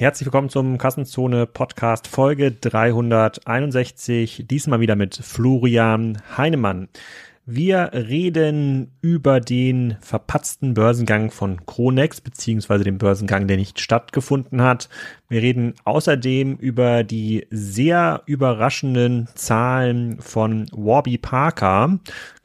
[0.00, 4.46] Herzlich willkommen zum Kassenzone Podcast Folge 361.
[4.48, 6.88] Diesmal wieder mit Florian Heinemann.
[7.44, 14.88] Wir reden über den verpatzten Börsengang von Kronex, beziehungsweise den Börsengang, der nicht stattgefunden hat.
[15.28, 21.98] Wir reden außerdem über die sehr überraschenden Zahlen von Warby Parker,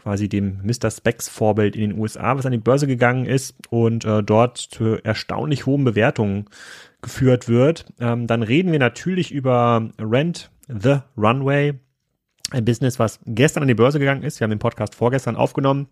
[0.03, 0.91] quasi dem Mr.
[0.91, 4.97] Specs Vorbild in den USA, was an die Börse gegangen ist und äh, dort zu
[5.03, 6.47] erstaunlich hohen Bewertungen
[7.05, 7.85] geführt wird.
[7.99, 11.75] Ähm, dann reden wir natürlich über Rent the Runway,
[12.51, 14.39] ein Business, was gestern an die Börse gegangen ist.
[14.39, 15.87] Wir haben den Podcast vorgestern aufgenommen.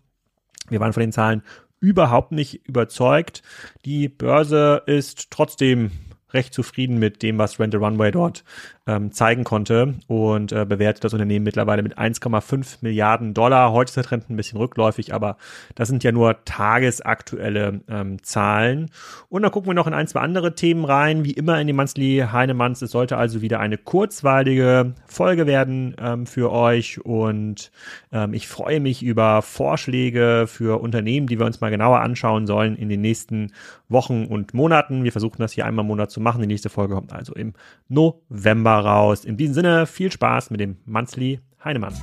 [0.68, 1.42] Wir waren von den Zahlen
[1.80, 3.42] überhaupt nicht überzeugt.
[3.84, 5.92] Die Börse ist trotzdem
[6.34, 8.44] recht zufrieden mit dem, was Rent a Runway dort
[8.86, 13.72] ähm, zeigen konnte und äh, bewertet das Unternehmen mittlerweile mit 1,5 Milliarden Dollar.
[13.72, 15.36] Heute ist der Trend ein bisschen rückläufig, aber
[15.74, 18.90] das sind ja nur tagesaktuelle ähm, Zahlen.
[19.28, 21.76] Und dann gucken wir noch in ein, zwei andere Themen rein, wie immer in den
[21.76, 22.82] Monthly Heinemanns.
[22.82, 27.70] Es sollte also wieder eine kurzweilige Folge werden ähm, für euch und
[28.12, 32.76] ähm, ich freue mich über Vorschläge für Unternehmen, die wir uns mal genauer anschauen sollen
[32.76, 33.52] in den nächsten
[33.88, 35.04] Wochen und Monaten.
[35.04, 36.40] Wir versuchen das hier einmal im Monat zu machen.
[36.40, 37.54] Die nächste Folge kommt also im
[37.88, 39.24] November raus.
[39.24, 41.94] In diesem Sinne, viel Spaß mit dem Monthly Heinemann.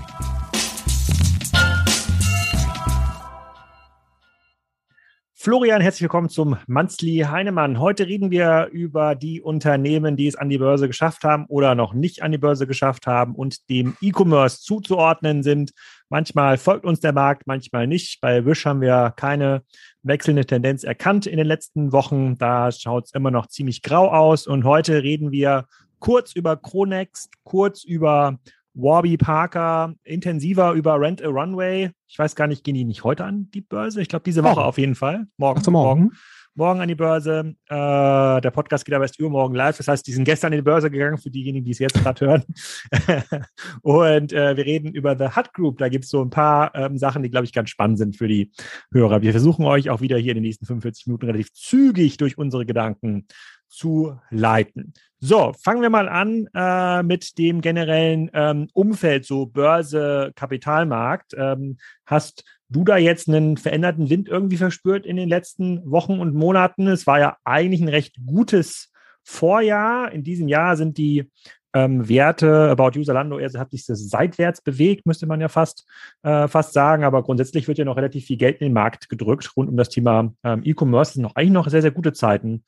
[5.43, 7.79] Florian, herzlich willkommen zum Monthly Heinemann.
[7.79, 11.95] Heute reden wir über die Unternehmen, die es an die Börse geschafft haben oder noch
[11.95, 15.71] nicht an die Börse geschafft haben und dem E-Commerce zuzuordnen sind.
[16.09, 18.21] Manchmal folgt uns der Markt, manchmal nicht.
[18.21, 19.63] Bei Wish haben wir keine
[20.03, 22.37] wechselnde Tendenz erkannt in den letzten Wochen.
[22.37, 24.45] Da schaut es immer noch ziemlich grau aus.
[24.45, 25.65] Und heute reden wir
[25.97, 28.37] kurz über Chronext, kurz über
[28.73, 31.91] Warby Parker, intensiver über Rent a Runway.
[32.07, 34.01] Ich weiß gar nicht, gehen die nicht heute an die Börse?
[34.01, 34.67] Ich glaube, diese Woche morgen.
[34.67, 35.27] auf jeden Fall.
[35.37, 35.61] Morgen.
[35.63, 36.01] Ach, morgen.
[36.01, 36.17] morgen.
[36.53, 37.55] Morgen an die Börse.
[37.69, 39.77] Äh, der Podcast geht aber erst übermorgen live.
[39.77, 42.25] Das heißt, die sind gestern an die Börse gegangen, für diejenigen, die es jetzt gerade
[42.25, 42.43] hören.
[43.83, 45.77] und äh, wir reden über The Hut Group.
[45.77, 48.27] Da gibt es so ein paar ähm, Sachen, die, glaube ich, ganz spannend sind für
[48.27, 48.51] die
[48.91, 49.21] Hörer.
[49.21, 52.65] Wir versuchen euch auch wieder hier in den nächsten 45 Minuten relativ zügig durch unsere
[52.65, 53.27] Gedanken
[53.71, 54.93] zu leiten.
[55.19, 61.33] So, fangen wir mal an äh, mit dem generellen ähm, Umfeld, so Börse, Kapitalmarkt.
[61.37, 66.33] Ähm, hast du da jetzt einen veränderten Wind irgendwie verspürt in den letzten Wochen und
[66.33, 66.87] Monaten?
[66.87, 68.91] Es war ja eigentlich ein recht gutes
[69.23, 70.11] Vorjahr.
[70.11, 71.29] In diesem Jahr sind die
[71.73, 75.87] ähm, Werte About User Lando hat sich das seitwärts bewegt, müsste man ja fast,
[76.23, 77.03] äh, fast sagen.
[77.03, 79.89] Aber grundsätzlich wird ja noch relativ viel Geld in den Markt gedrückt rund um das
[79.89, 81.09] Thema ähm, E-Commerce.
[81.09, 82.63] Das sind noch eigentlich noch sehr, sehr gute Zeiten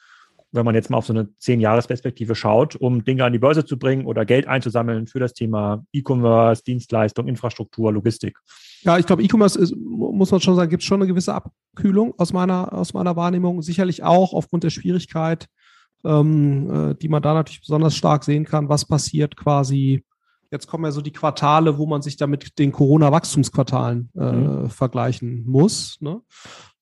[0.54, 3.78] wenn man jetzt mal auf so eine zehn-Jahres-Perspektive schaut, um Dinge an die Börse zu
[3.78, 8.38] bringen oder Geld einzusammeln für das Thema E-Commerce, Dienstleistung, Infrastruktur, Logistik?
[8.82, 12.34] Ja, ich glaube, E-Commerce ist, muss man schon sagen, gibt schon eine gewisse Abkühlung aus
[12.34, 13.62] meiner, aus meiner Wahrnehmung.
[13.64, 15.48] Sicherlich auch aufgrund der Schwierigkeit,
[16.06, 20.04] ähm, äh, die man da natürlich besonders stark sehen kann, was passiert quasi
[20.54, 24.70] Jetzt kommen ja so die Quartale, wo man sich da mit den Corona-Wachstumsquartalen äh, mhm.
[24.70, 25.98] vergleichen muss.
[26.00, 26.22] Ne?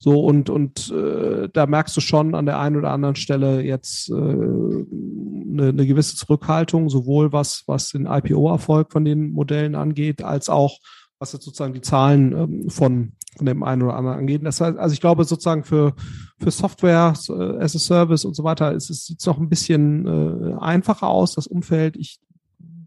[0.03, 4.09] So, und, und äh, da merkst du schon an der einen oder anderen Stelle jetzt
[4.09, 10.50] äh, eine, eine gewisse Zurückhaltung, sowohl was, was den IPO-Erfolg von den Modellen angeht, als
[10.50, 10.79] auch
[11.19, 14.44] was jetzt sozusagen die Zahlen ähm, von, von dem einen oder anderen angeht.
[14.44, 15.94] Das heißt, also ich glaube sozusagen für,
[16.40, 20.07] für Software äh, as a Service und so weiter ist es sieht noch ein bisschen
[20.07, 21.95] äh, einfacher aus, das Umfeld.
[21.95, 22.19] Ich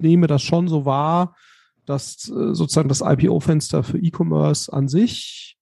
[0.01, 1.37] nehme das schon so wahr,
[1.87, 5.59] dass äh, sozusagen das IPO-Fenster für E-Commerce an sich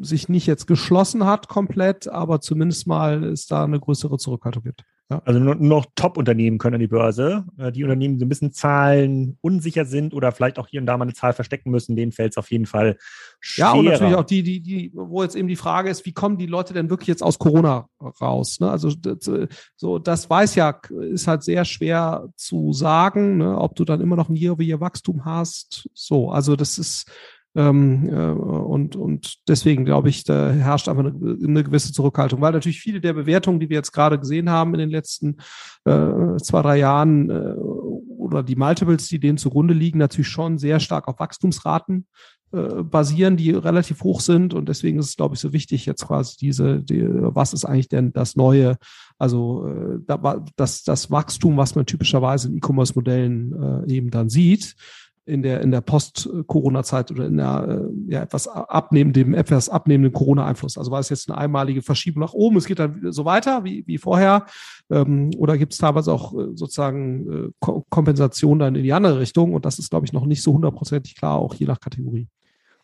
[0.00, 4.84] sich nicht jetzt geschlossen hat komplett, aber zumindest mal ist da eine größere Zurückhaltung gibt.
[5.10, 5.20] Ja.
[5.26, 7.44] Also nur noch Top-Unternehmen können an die Börse.
[7.58, 10.96] Äh, die Unternehmen, die ein bisschen Zahlen unsicher sind oder vielleicht auch hier und da
[10.96, 12.96] mal eine Zahl verstecken müssen, denen fällt es auf jeden Fall
[13.38, 13.74] schwerer.
[13.74, 16.38] Ja, und natürlich auch die, die, die, wo jetzt eben die Frage ist, wie kommen
[16.38, 18.60] die Leute denn wirklich jetzt aus Corona raus?
[18.60, 18.70] Ne?
[18.70, 18.90] Also
[19.76, 20.80] so, das weiß ja,
[21.10, 23.58] ist halt sehr schwer zu sagen, ne?
[23.58, 25.86] ob du dann immer noch ein Year-over-Year-Wachstum hast.
[25.92, 27.10] So, also das ist
[27.56, 32.52] ähm, äh, und, und deswegen glaube ich, da herrscht einfach eine, eine, gewisse Zurückhaltung, weil
[32.52, 35.36] natürlich viele der Bewertungen, die wir jetzt gerade gesehen haben in den letzten
[35.84, 40.80] äh, zwei, drei Jahren äh, oder die Multiples, die denen zugrunde liegen, natürlich schon sehr
[40.80, 42.06] stark auf Wachstumsraten
[42.52, 44.52] äh, basieren, die relativ hoch sind.
[44.52, 47.88] Und deswegen ist es, glaube ich, so wichtig, jetzt quasi diese, die, was ist eigentlich
[47.88, 48.76] denn das Neue,
[49.18, 50.16] also äh,
[50.56, 54.74] das, das Wachstum, was man typischerweise in E-Commerce-Modellen äh, eben dann sieht
[55.26, 57.66] in der, in der Post-Corona-Zeit oder in der
[58.08, 60.76] äh, ja, etwas abnehmenden, etwas abnehmenden Corona-Einfluss.
[60.76, 63.86] Also war es jetzt eine einmalige Verschiebung nach oben, es geht dann so weiter wie,
[63.86, 64.46] wie vorher,
[64.90, 69.54] ähm, oder gibt es teilweise auch äh, sozusagen äh, Kompensation dann in die andere Richtung
[69.54, 72.28] und das ist, glaube ich, noch nicht so hundertprozentig klar, auch je nach Kategorie.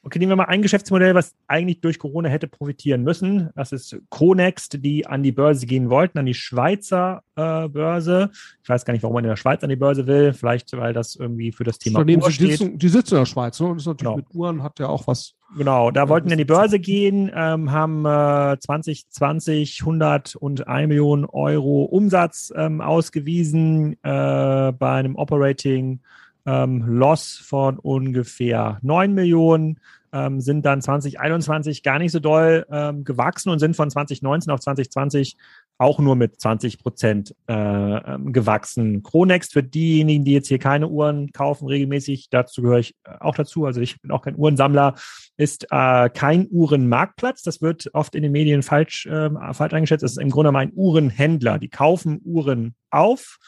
[0.02, 3.50] Okay, nehmen wir mal ein Geschäftsmodell, was eigentlich durch Corona hätte profitieren müssen.
[3.55, 8.31] Das ist Conext, die an die Börse gehen wollten, an die Schweizer äh, Börse.
[8.62, 10.32] Ich weiß gar nicht, warum man in der Schweiz an die Börse will.
[10.32, 12.49] Vielleicht, weil das irgendwie für das Thema Uhr steht.
[12.49, 13.61] Die sitzen, die sitzen in der Schweiz.
[13.61, 13.67] Ne?
[13.67, 14.17] Und das ist natürlich genau.
[14.17, 15.35] mit Uhren hat ja auch was.
[15.58, 21.82] Genau, da wollten wir an die Börse gehen, ähm, haben äh, 2020 101 Millionen Euro
[21.85, 26.00] Umsatz ähm, ausgewiesen äh, bei einem Operating
[26.46, 29.81] ähm, Loss von ungefähr 9 Millionen,
[30.12, 34.60] ähm, sind dann 2021 gar nicht so doll ähm, gewachsen und sind von 2019 auf
[34.60, 35.37] 2020
[35.78, 39.02] auch nur mit 20 Prozent äh, ähm, gewachsen.
[39.02, 43.34] Chronext für diejenigen, die jetzt hier keine Uhren kaufen regelmäßig, dazu gehöre ich äh, auch
[43.34, 44.94] dazu, also ich bin auch kein Uhrensammler,
[45.38, 47.42] ist äh, kein Uhrenmarktplatz.
[47.42, 50.02] Das wird oft in den Medien falsch, äh, falsch eingeschätzt.
[50.02, 51.58] Das ist im Grunde genommen ein Uhrenhändler.
[51.58, 53.38] Die kaufen Uhren auf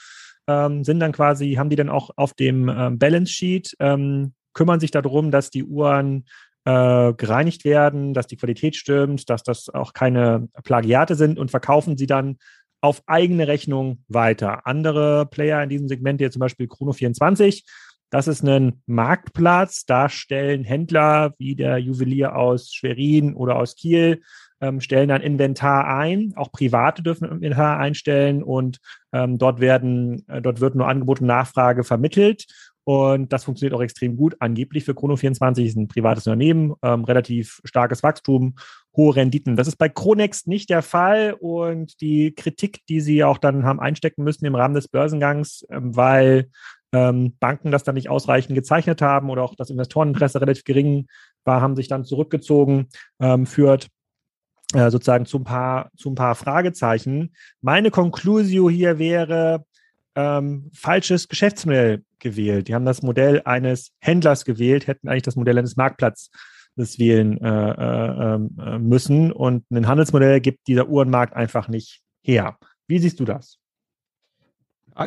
[0.46, 4.80] ähm, sind dann quasi, haben die dann auch auf dem ähm, Balance Sheet, ähm, kümmern
[4.80, 6.24] sich darum, dass die Uhren
[6.64, 11.96] äh, gereinigt werden, dass die Qualität stimmt, dass das auch keine Plagiate sind und verkaufen
[11.96, 12.38] sie dann
[12.80, 14.66] auf eigene Rechnung weiter.
[14.66, 17.62] Andere Player in diesem Segment, hier zum Beispiel Chrono24,
[18.10, 19.86] das ist ein Marktplatz.
[19.86, 24.20] Da stellen Händler wie der Juwelier aus Schwerin oder aus Kiel
[24.62, 26.32] ähm, stellen dann Inventar ein.
[26.36, 28.78] Auch Private dürfen Inventar einstellen und
[29.12, 32.46] ähm, dort werden, äh, dort wird nur Angebot und Nachfrage vermittelt.
[32.84, 34.36] Und das funktioniert auch extrem gut.
[34.40, 38.54] Angeblich für Chrono24 ist ein privates Unternehmen, ähm, relativ starkes Wachstum,
[38.96, 39.56] hohe Renditen.
[39.56, 41.36] Das ist bei Chronext nicht der Fall.
[41.38, 45.94] Und die Kritik, die sie auch dann haben einstecken müssen im Rahmen des Börsengangs, ähm,
[45.94, 46.50] weil
[46.92, 51.06] ähm, Banken das dann nicht ausreichend gezeichnet haben oder auch das Investoreninteresse relativ gering
[51.44, 52.88] war, haben sich dann zurückgezogen,
[53.20, 53.88] ähm, führt
[54.74, 57.34] äh, sozusagen zu ein paar, zu ein paar Fragezeichen.
[57.60, 59.64] Meine Conclusio hier wäre,
[60.14, 62.68] ähm, falsches Geschäftsmodell gewählt.
[62.68, 66.30] Die haben das Modell eines Händlers gewählt, hätten eigentlich das Modell eines Marktplatzes
[66.98, 69.32] wählen äh, äh, ähm, äh, müssen.
[69.32, 72.58] Und ein Handelsmodell gibt dieser Uhrenmarkt einfach nicht her.
[72.86, 73.58] Wie siehst du das?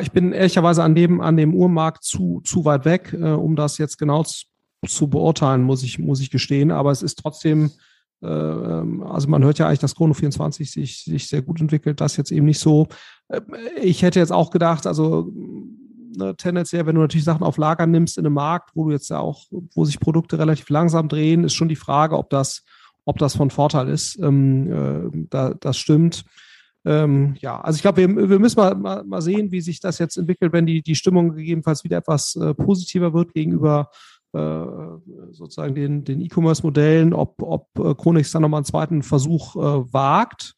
[0.00, 3.78] Ich bin ehrlicherweise an dem, an dem Uhrmarkt zu, zu weit weg, äh, um das
[3.78, 4.46] jetzt genau zu,
[4.86, 6.72] zu beurteilen, muss ich, muss ich gestehen.
[6.72, 7.70] Aber es ist trotzdem
[8.24, 12.30] also man hört ja eigentlich, dass Chrono 24 sich, sich sehr gut entwickelt, das jetzt
[12.30, 12.88] eben nicht so.
[13.28, 13.40] Äh,
[13.82, 15.30] ich hätte jetzt auch gedacht, also
[16.16, 19.10] ne, tendenziell, wenn du natürlich Sachen auf Lager nimmst in einem Markt, wo du jetzt
[19.10, 22.64] ja auch, wo sich Produkte relativ langsam drehen, ist schon die Frage, ob das,
[23.04, 24.18] ob das von Vorteil ist.
[24.18, 26.24] Ähm, äh, da, das stimmt.
[26.86, 29.98] Ähm, ja, also ich glaube, wir, wir müssen mal, mal, mal sehen, wie sich das
[29.98, 34.15] jetzt entwickelt, wenn die, die Stimmung gegebenenfalls wieder etwas äh, positiver wird gegenüber äh,
[35.30, 40.54] sozusagen den, den E-Commerce-Modellen, ob, ob äh, Chronix dann nochmal einen zweiten Versuch äh, wagt.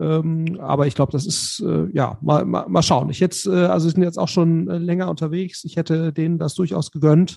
[0.00, 3.10] Ähm, aber ich glaube, das ist, äh, ja, mal, mal, mal schauen.
[3.10, 5.64] Ich jetzt, äh, also sind jetzt auch schon äh, länger unterwegs.
[5.64, 7.36] Ich hätte denen das durchaus gegönnt,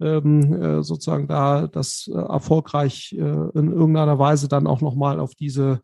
[0.00, 5.34] ähm, äh, sozusagen da das äh, erfolgreich äh, in irgendeiner Weise dann auch nochmal auf
[5.34, 5.80] diese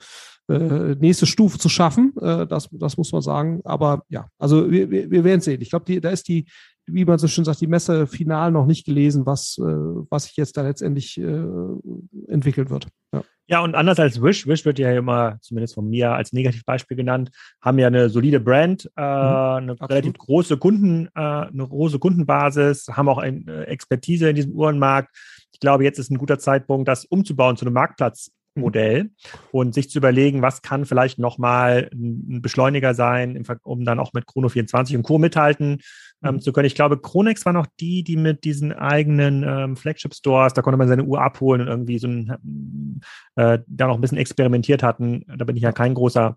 [0.48, 2.12] äh, nächste Stufe zu schaffen.
[2.20, 3.60] Äh, das, das muss man sagen.
[3.64, 5.60] Aber ja, also wir, wir, wir werden sehen.
[5.60, 6.46] Ich glaube, da ist die,
[6.86, 10.36] wie man so schön sagt, die Messe final noch nicht gelesen, was, äh, was sich
[10.36, 11.44] jetzt da letztendlich äh,
[12.28, 12.88] entwickelt wird.
[13.12, 13.22] Ja.
[13.46, 17.30] ja, und anders als Wish, Wish wird ja immer, zumindest von mir als Negativbeispiel genannt,
[17.60, 19.90] haben ja eine solide Brand, äh, mhm, eine absolut.
[19.90, 25.16] relativ große Kunden, äh, eine große Kundenbasis, haben auch eine äh, Expertise in diesem Uhrenmarkt.
[25.52, 29.10] Ich glaube, jetzt ist ein guter Zeitpunkt, das umzubauen zu einem Marktplatz Modell
[29.52, 34.26] und sich zu überlegen, was kann vielleicht nochmal ein Beschleuniger sein, um dann auch mit
[34.26, 35.18] Chrono 24 und Co.
[35.18, 35.78] mithalten
[36.22, 36.40] ähm, mhm.
[36.40, 36.66] zu können.
[36.66, 40.88] Ich glaube, Chronex war noch die, die mit diesen eigenen ähm, Flagship-Stores, da konnte man
[40.88, 43.00] seine Uhr abholen und irgendwie so ein,
[43.36, 45.24] äh, da noch ein bisschen experimentiert hatten.
[45.36, 46.36] Da bin ich ja kein großer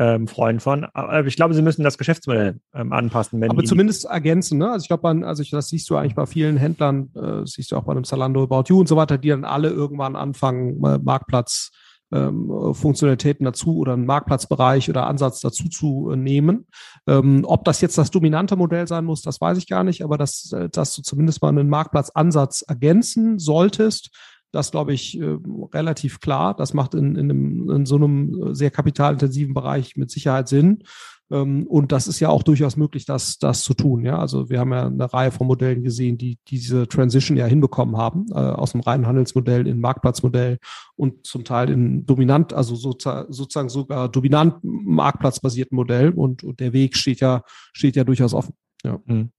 [0.00, 0.86] ähm, Freund von.
[0.94, 3.44] Aber ich glaube, sie müssen das Geschäftsmodell ähm, anpassen.
[3.44, 4.70] Aber zumindest ergänzen, ne?
[4.72, 7.76] Also ich glaube, also ich, das siehst du eigentlich bei vielen Händlern, äh, siehst du
[7.76, 10.98] auch bei einem Zalando, About You und so weiter, die dann alle irgendwann anfangen, äh,
[10.98, 11.70] Marktplatz
[12.12, 16.66] ähm, Funktionalitäten dazu oder einen Marktplatzbereich oder Ansatz dazu zu äh, nehmen.
[17.06, 20.16] Ähm, ob das jetzt das dominante Modell sein muss, das weiß ich gar nicht, aber
[20.16, 24.10] dass, äh, dass du zumindest mal einen Marktplatzansatz ergänzen solltest,
[24.52, 25.38] das glaube ich äh,
[25.72, 26.54] relativ klar.
[26.54, 30.84] Das macht in, in, einem, in so einem sehr kapitalintensiven Bereich mit Sicherheit Sinn.
[31.30, 34.04] Ähm, und das ist ja auch durchaus möglich, das, das zu tun.
[34.04, 37.96] Ja, also wir haben ja eine Reihe von Modellen gesehen, die diese Transition ja hinbekommen
[37.96, 40.58] haben, äh, aus dem reinen Handelsmodell in Marktplatzmodell
[40.96, 46.10] und zum Teil in dominant, also sozusagen sogar dominant marktplatzbasierten Modell.
[46.10, 47.42] Und, und der Weg steht ja,
[47.72, 48.54] steht ja durchaus offen.
[48.84, 48.98] Ja.
[49.06, 49.30] Hm.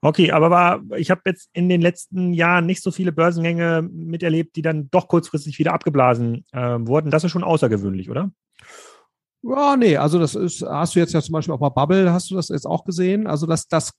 [0.00, 4.56] Okay, aber war, ich habe jetzt in den letzten Jahren nicht so viele Börsengänge miterlebt,
[4.56, 7.10] die dann doch kurzfristig wieder abgeblasen äh, wurden.
[7.10, 8.30] Das ist schon außergewöhnlich, oder?
[9.42, 12.30] Ja, nee, also das ist, hast du jetzt ja zum Beispiel auch bei Bubble, hast
[12.30, 13.26] du das jetzt auch gesehen?
[13.26, 13.92] Also das, das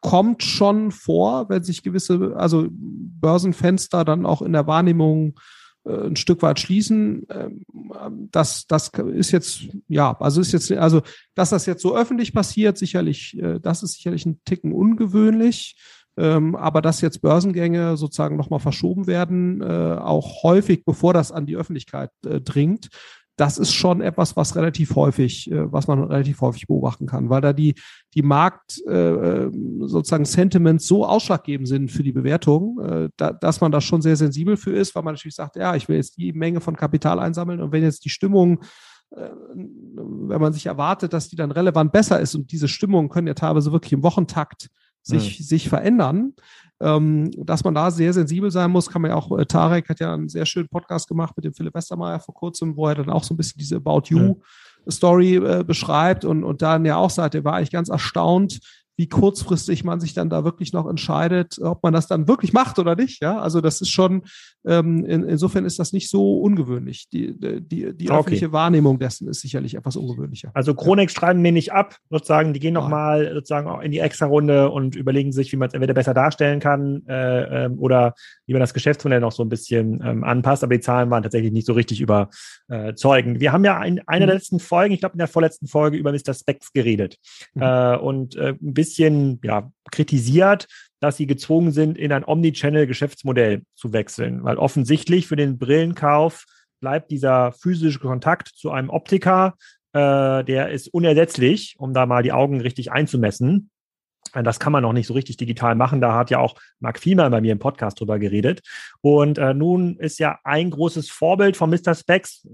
[0.00, 5.38] kommt schon vor, wenn sich gewisse, also Börsenfenster dann auch in der Wahrnehmung
[5.86, 7.26] ein Stück weit schließen.
[7.30, 11.02] Ähm, das, das ist jetzt, ja, also ist jetzt, also,
[11.34, 15.76] dass das jetzt so öffentlich passiert, sicherlich, äh, das ist sicherlich ein Ticken ungewöhnlich.
[16.18, 19.64] Ähm, aber dass jetzt Börsengänge sozusagen nochmal verschoben werden, äh,
[20.00, 22.88] auch häufig, bevor das an die Öffentlichkeit dringt,
[23.36, 27.40] das ist schon etwas, was relativ häufig, äh, was man relativ häufig beobachten kann, weil
[27.40, 27.74] da die,
[28.14, 33.60] die Markt äh, ähm, sozusagen Sentiments so ausschlaggebend sind für die Bewertung, äh, da, dass
[33.60, 36.16] man da schon sehr sensibel für ist, weil man natürlich sagt, ja, ich will jetzt
[36.16, 38.60] die Menge von Kapital einsammeln und wenn jetzt die Stimmung
[39.08, 43.34] wenn man sich erwartet, dass die dann relevant besser ist und diese Stimmungen können ja
[43.34, 44.68] teilweise wirklich im Wochentakt
[45.06, 45.44] sich, mhm.
[45.44, 46.34] sich verändern,
[46.80, 50.00] ähm, dass man da sehr sensibel sein muss, kann man ja auch, äh, Tarek hat
[50.00, 53.10] ja einen sehr schönen Podcast gemacht mit dem Philipp Westermeier vor kurzem, wo er dann
[53.10, 54.42] auch so ein bisschen diese About You mhm.
[54.90, 58.60] Story äh, beschreibt und, und dann ja auch sagt, er war eigentlich ganz erstaunt,
[58.96, 62.78] wie kurzfristig man sich dann da wirklich noch entscheidet, ob man das dann wirklich macht
[62.78, 63.20] oder nicht.
[63.20, 64.22] Ja, also das ist schon,
[64.66, 67.08] ähm, in, insofern ist das nicht so ungewöhnlich.
[67.10, 68.18] Die, die, die okay.
[68.18, 70.50] öffentliche Wahrnehmung dessen ist sicherlich etwas ungewöhnlicher.
[70.54, 71.14] Also Chronik ja.
[71.14, 74.96] schreiben wir nicht ab, sozusagen, die gehen nochmal sozusagen auch in die extra Runde und
[74.96, 78.14] überlegen sich, wie man es entweder besser darstellen kann äh, ähm, oder
[78.46, 80.64] wie man das Geschäftsmodell noch so ein bisschen ähm, anpasst.
[80.64, 83.40] Aber die Zahlen waren tatsächlich nicht so richtig überzeugend.
[83.40, 84.28] Wir haben ja in einer mhm.
[84.28, 86.34] der letzten Folgen, ich glaube in der vorletzten Folge, über Mr.
[86.34, 87.16] Specs geredet.
[87.54, 87.62] Mhm.
[87.62, 90.66] Äh, und äh, ein bisschen bisschen ja, kritisiert,
[91.06, 96.46] dass sie gezwungen sind, in ein Omnichannel-Geschäftsmodell zu wechseln, weil offensichtlich für den Brillenkauf
[96.80, 99.54] bleibt dieser physische Kontakt zu einem Optiker,
[99.92, 103.70] äh, der ist unersetzlich, um da mal die Augen richtig einzumessen.
[104.34, 106.00] Das kann man noch nicht so richtig digital machen.
[106.00, 108.62] Da hat ja auch Marc Fiemer bei mir im Podcast drüber geredet.
[109.00, 111.94] Und äh, nun ist ja ein großes Vorbild von Mr.
[111.94, 112.48] Specs,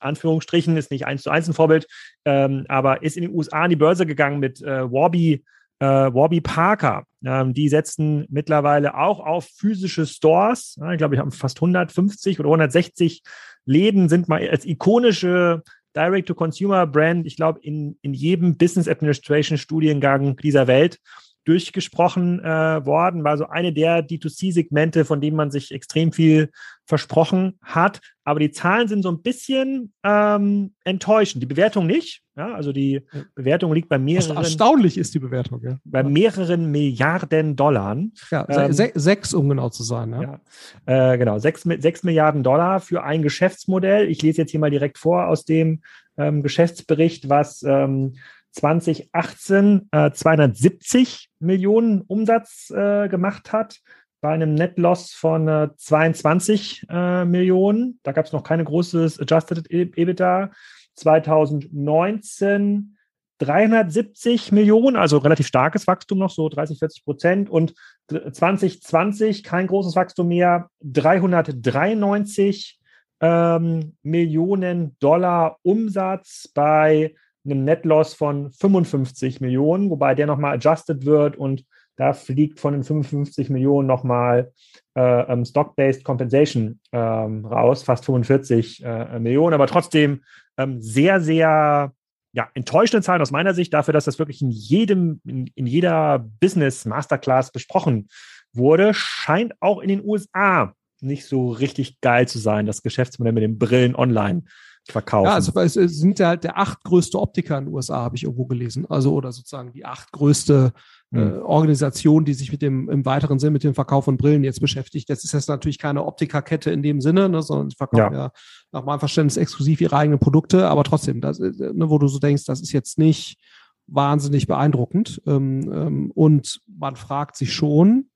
[0.00, 1.86] Anführungsstrichen, ist nicht eins zu eins ein Vorbild,
[2.24, 5.44] ähm, aber ist in den USA an die Börse gegangen mit äh, Warby,
[5.78, 7.04] äh, Warby Parker.
[7.24, 10.76] Ähm, die setzen mittlerweile auch auf physische Stores.
[10.80, 13.22] Ja, ich glaube, ich habe fast 150 oder 160
[13.64, 15.62] Läden sind mal als ikonische
[15.96, 20.98] Direct-to-Consumer-Brand, ich glaube, in, in jedem Business Administration-Studiengang dieser Welt
[21.46, 26.50] durchgesprochen äh, worden, war so eine der D2C-Segmente, von denen man sich extrem viel
[26.86, 28.00] versprochen hat.
[28.24, 31.42] Aber die Zahlen sind so ein bisschen ähm, enttäuschend.
[31.42, 32.22] Die Bewertung nicht.
[32.36, 33.02] Ja, also die
[33.34, 34.36] Bewertung liegt bei mehreren.
[34.36, 35.78] Erstaunlich ist die Bewertung, ja.
[35.84, 37.96] Bei mehreren Milliarden Dollar.
[38.30, 40.10] Ja, ähm, se sechs, um genau zu sein.
[40.10, 40.40] Ja,
[40.86, 41.38] ja äh, genau.
[41.38, 44.10] Sechs, sechs Milliarden Dollar für ein Geschäftsmodell.
[44.10, 45.80] Ich lese jetzt hier mal direkt vor aus dem
[46.18, 48.16] ähm, Geschäftsbericht, was ähm,
[48.56, 53.80] 2018 äh, 270 Millionen Umsatz äh, gemacht hat,
[54.22, 58.00] bei einem Net Loss von äh, 22 äh, Millionen.
[58.02, 60.50] Da gab es noch keine großes Adjusted EBITDA.
[60.94, 62.96] 2019
[63.38, 67.50] 370 Millionen, also relativ starkes Wachstum noch, so 30, 40 Prozent.
[67.50, 67.74] Und
[68.08, 72.80] 2020 kein großes Wachstum mehr, 393
[73.20, 77.14] ähm, Millionen Dollar Umsatz bei
[77.46, 81.64] einem Net Loss von 55 Millionen, wobei der nochmal adjusted wird und
[81.96, 84.52] da fliegt von den 55 Millionen nochmal
[84.94, 90.22] äh, ähm, Stock-Based Compensation ähm, raus, fast 45 äh, Millionen, aber trotzdem
[90.58, 91.92] ähm, sehr, sehr
[92.32, 96.18] ja, enttäuschende Zahlen aus meiner Sicht dafür, dass das wirklich in jedem, in, in jeder
[96.40, 98.08] Business Masterclass besprochen
[98.52, 103.42] wurde, scheint auch in den USA nicht so richtig geil zu sein, das Geschäftsmodell mit
[103.42, 104.42] den Brillen online
[104.90, 105.26] verkaufen.
[105.26, 108.46] Ja, also es sind ja halt der achtgrößte Optiker in den USA, habe ich irgendwo
[108.46, 108.86] gelesen.
[108.88, 110.72] Also oder sozusagen die achtgrößte
[111.12, 111.42] äh, hm.
[111.42, 115.10] Organisation, die sich mit dem im weiteren Sinn mit dem Verkauf von Brillen jetzt beschäftigt.
[115.10, 118.26] Das ist jetzt natürlich keine Optikerkette in dem Sinne, ne, sondern sie verkaufen ja.
[118.26, 118.30] ja
[118.72, 122.18] nach meinem Verständnis exklusiv ihre eigenen Produkte, aber trotzdem, das, äh, ne, wo du so
[122.18, 123.38] denkst, das ist jetzt nicht
[123.86, 125.22] wahnsinnig beeindruckend.
[125.26, 128.10] Ähm, ähm, und man fragt sich schon,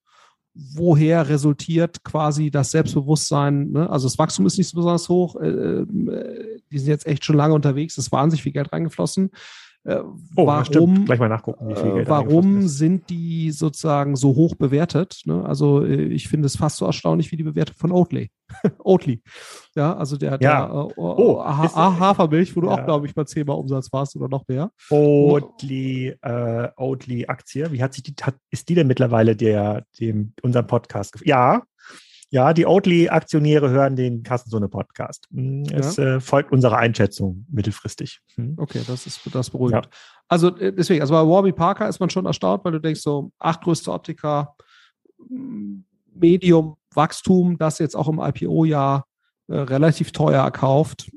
[0.74, 3.70] woher resultiert quasi das Selbstbewusstsein?
[3.70, 3.90] Ne?
[3.90, 5.36] Also das Wachstum ist nicht so besonders hoch.
[5.36, 9.30] Äh, äh, die sind jetzt echt schon lange unterwegs, es ist wahnsinnig viel Geld reingeflossen.
[9.84, 10.00] Äh,
[10.36, 15.22] oh, warum, gleich mal nachgucken, äh, Warum sind die sozusagen so hoch bewertet?
[15.24, 15.42] Ne?
[15.46, 18.30] Also äh, ich finde es fast so erstaunlich wie die Bewertung von Oatly.
[18.78, 19.22] Oatly.
[19.74, 22.74] Ja, also der, der äh, oh, ha Hafermilch, wo du ja.
[22.74, 24.70] auch, glaube ich, mal zehnmal Umsatz warst oder noch mehr.
[24.90, 27.72] Oatly, äh, Oatly Aktie.
[27.72, 31.20] Wie hat sich die, hat, ist die denn mittlerweile der, dem, unserem Podcast?
[31.24, 31.62] Ja,
[32.30, 35.26] ja, die Oatly-Aktionäre hören den Kassenzone-Podcast.
[35.32, 36.16] Hm, es ja.
[36.16, 38.20] äh, folgt unserer Einschätzung mittelfristig.
[38.36, 38.54] Hm.
[38.56, 39.86] Okay, das ist das beruhigend.
[39.86, 39.90] Ja.
[40.28, 43.32] Also äh, deswegen, also bei Warby Parker ist man schon erstaunt, weil du denkst so,
[43.40, 44.54] acht größte Optiker,
[46.14, 49.06] Medium, Wachstum, das jetzt auch im IPO-Jahr
[49.48, 51.10] äh, relativ teuer erkauft.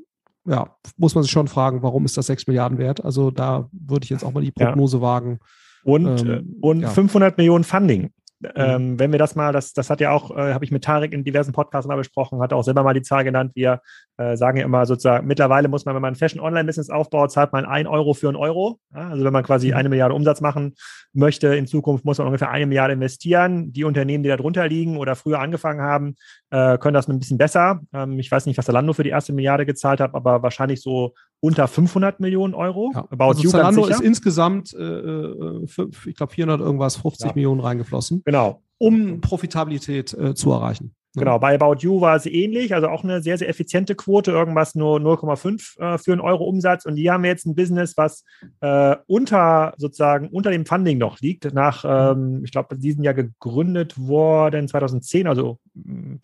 [0.46, 3.06] Ja, muss man sich schon fragen, warum ist das sechs Milliarden wert?
[3.06, 5.04] Also da würde ich jetzt auch mal die Prognose ja.
[5.04, 5.40] wagen,
[5.84, 6.90] Und, ähm, und ja.
[6.90, 8.12] 500 Millionen Funding.
[8.44, 8.50] Mhm.
[8.56, 11.14] Ähm, wenn wir das mal, das, das hat ja auch, äh, habe ich mit Tarek
[11.14, 13.52] in diversen Podcasts mal besprochen, hat auch selber mal die Zahl genannt.
[13.56, 13.82] Wir
[14.18, 17.66] äh, sagen ja immer sozusagen, mittlerweile muss man, wenn man ein Fashion-Online-Business aufbaut, zahlt man
[17.66, 18.80] ein Euro für einen Euro.
[18.94, 19.74] Ja, also wenn man quasi mhm.
[19.76, 20.76] eine Milliarde Umsatz machen
[21.14, 23.72] möchte, in Zukunft muss man ungefähr eine Milliarde investieren.
[23.72, 26.16] Die Unternehmen, die da drunter liegen oder früher angefangen haben,
[26.54, 27.82] äh, können das ein bisschen besser.
[27.94, 31.16] Ähm, ich weiß nicht, was Zalando für die erste Milliarde gezahlt hat, aber wahrscheinlich so
[31.40, 32.92] unter 500 Millionen Euro.
[32.94, 33.08] Ja.
[33.10, 35.66] About also Zalando ist insgesamt, äh, äh
[36.06, 37.34] ich glaube, 400 irgendwas, 50 ja.
[37.34, 38.22] Millionen reingeflossen.
[38.24, 40.94] Genau um Profitabilität äh, zu erreichen.
[41.16, 44.74] Genau, bei About You war es ähnlich, also auch eine sehr, sehr effiziente Quote, irgendwas
[44.74, 46.86] nur 0,5 äh, für einen Euro Umsatz.
[46.86, 48.26] Und hier haben wir jetzt ein Business, was
[48.62, 51.54] äh, unter sozusagen unter dem Funding noch liegt.
[51.54, 55.60] Nach, ähm, ich glaube, diesem Jahr gegründet worden 2010, also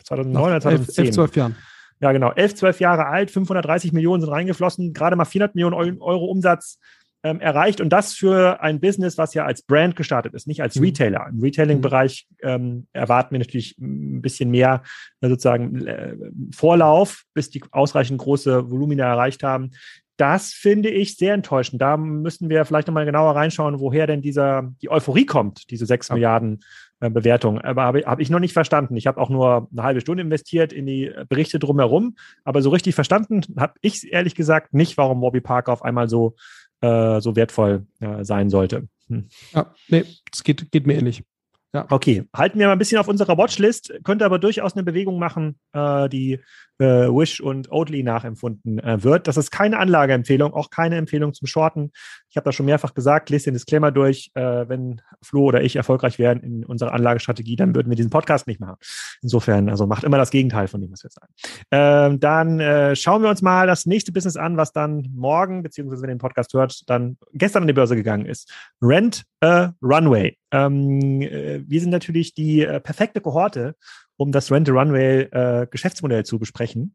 [0.04, 1.04] 2009 nach oder 2010.
[1.06, 1.56] 11, 12 Jahren.
[2.00, 2.32] Ja, genau.
[2.32, 6.78] 11, 12 Jahre alt, 530 Millionen sind reingeflossen, gerade mal 400 Millionen Euro Umsatz
[7.22, 10.76] ähm, erreicht und das für ein Business, was ja als Brand gestartet ist, nicht als
[10.76, 10.84] mhm.
[10.84, 11.26] Retailer.
[11.28, 14.82] Im Retailing-Bereich ähm, erwarten wir natürlich ein bisschen mehr
[15.20, 16.16] äh, sozusagen äh,
[16.54, 19.72] Vorlauf, bis die ausreichend große Volumina erreicht haben.
[20.16, 21.80] Das finde ich sehr enttäuschend.
[21.80, 26.08] Da müssten wir vielleicht nochmal genauer reinschauen, woher denn dieser, die Euphorie kommt, diese sechs
[26.08, 26.14] ja.
[26.14, 26.60] Milliarden
[27.08, 27.60] Bewertung.
[27.60, 28.96] Aber habe hab ich noch nicht verstanden.
[28.96, 32.16] Ich habe auch nur eine halbe Stunde investiert in die Berichte drumherum.
[32.44, 36.34] Aber so richtig verstanden habe ich ehrlich gesagt nicht, warum Bobby Parker auf einmal so
[36.80, 38.88] äh, so wertvoll äh, sein sollte.
[39.08, 39.28] Hm.
[39.52, 41.22] Ja, nee, es geht, geht mir ähnlich.
[41.72, 41.86] Ja.
[41.88, 45.56] Okay, halten wir mal ein bisschen auf unserer Watchlist, könnte aber durchaus eine Bewegung machen,
[45.72, 46.40] äh, die
[46.80, 49.28] äh, Wish und Oatly nachempfunden äh, wird.
[49.28, 51.92] Das ist keine Anlageempfehlung, auch keine Empfehlung zum Shorten.
[52.28, 54.30] Ich habe das schon mehrfach gesagt, lest den Disclaimer durch.
[54.34, 58.46] Äh, wenn Flo oder ich erfolgreich wären in unserer Anlagestrategie, dann würden wir diesen Podcast
[58.46, 58.76] nicht machen.
[59.22, 61.32] Insofern, also macht immer das Gegenteil von dem, was wir sagen.
[61.70, 66.02] Ähm, dann äh, schauen wir uns mal das nächste Business an, was dann morgen, beziehungsweise
[66.02, 68.50] wenn ihr den Podcast hört, dann gestern an die Börse gegangen ist.
[68.80, 70.36] Rent a Runway.
[70.52, 73.76] Ähm, äh, wir sind natürlich die äh, perfekte Kohorte,
[74.20, 76.94] um das Rent a Runway äh, Geschäftsmodell zu besprechen.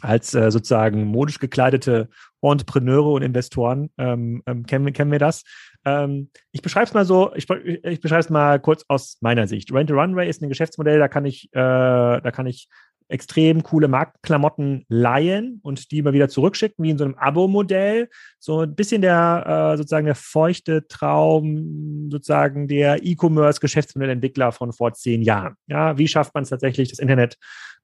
[0.00, 2.08] Als äh, sozusagen modisch gekleidete
[2.40, 5.44] Entrepreneure und Investoren ähm, ähm, kennen, kennen wir das.
[5.84, 9.70] Ähm, ich beschreibe es mal so, ich, ich beschreibe es mal kurz aus meiner Sicht.
[9.70, 12.68] Rent a Runway ist ein Geschäftsmodell, da kann ich, äh, da kann ich
[13.08, 18.08] extrem coole Marktklamotten leihen und die immer wieder zurückschicken, wie in so einem Abo-Modell.
[18.38, 25.22] So ein bisschen der äh, sozusagen der feuchte Traum sozusagen der E-Commerce-Geschäftsmodellentwickler von vor zehn
[25.22, 25.54] Jahren.
[25.66, 27.36] Ja, wie schafft man es tatsächlich, das Internet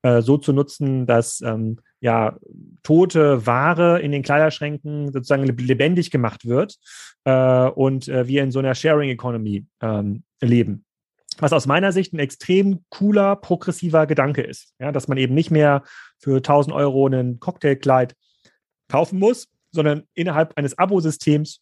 [0.03, 2.37] äh, so zu nutzen, dass ähm, ja
[2.83, 6.77] tote Ware in den Kleiderschränken sozusagen lebendig gemacht wird
[7.25, 10.85] äh, und äh, wir in so einer Sharing Economy ähm, leben
[11.39, 14.75] was aus meiner Sicht ein extrem cooler, progressiver Gedanke ist.
[14.79, 15.85] Ja, dass man eben nicht mehr
[16.19, 18.15] für 1000 Euro einen Cocktailkleid
[18.89, 21.61] kaufen muss, sondern innerhalb eines Abosystems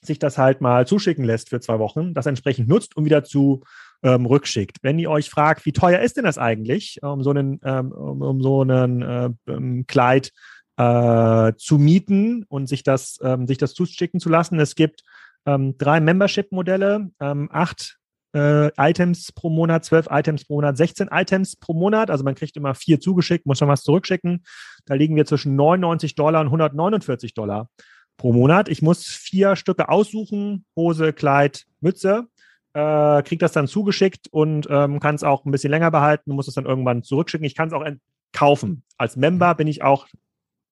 [0.00, 3.62] sich das halt mal zuschicken lässt für zwei Wochen, das entsprechend nutzt und wieder zu
[4.02, 4.78] ähm, rückschickt.
[4.82, 8.22] Wenn ihr euch fragt, wie teuer ist denn das eigentlich, um so einen, ähm, um,
[8.22, 10.30] um, so einen äh, ähm, Kleid
[10.76, 15.04] äh, zu mieten und sich das, ähm, sich das zuschicken zu lassen, es gibt
[15.46, 17.98] ähm, drei Membership-Modelle, ähm, acht
[18.34, 22.10] äh, Items pro Monat, 12 Items pro Monat, 16 Items pro Monat.
[22.10, 24.44] Also man kriegt immer vier zugeschickt, muss schon was zurückschicken.
[24.86, 27.68] Da liegen wir zwischen 99 Dollar und 149 Dollar
[28.16, 28.68] pro Monat.
[28.68, 32.26] Ich muss vier Stücke aussuchen, Hose, Kleid, Mütze.
[32.74, 36.48] Äh, krieg das dann zugeschickt und ähm, kann es auch ein bisschen länger behalten, muss
[36.48, 37.46] es dann irgendwann zurückschicken.
[37.46, 37.86] Ich kann es auch
[38.32, 38.82] kaufen.
[38.98, 40.08] Als Member bin ich auch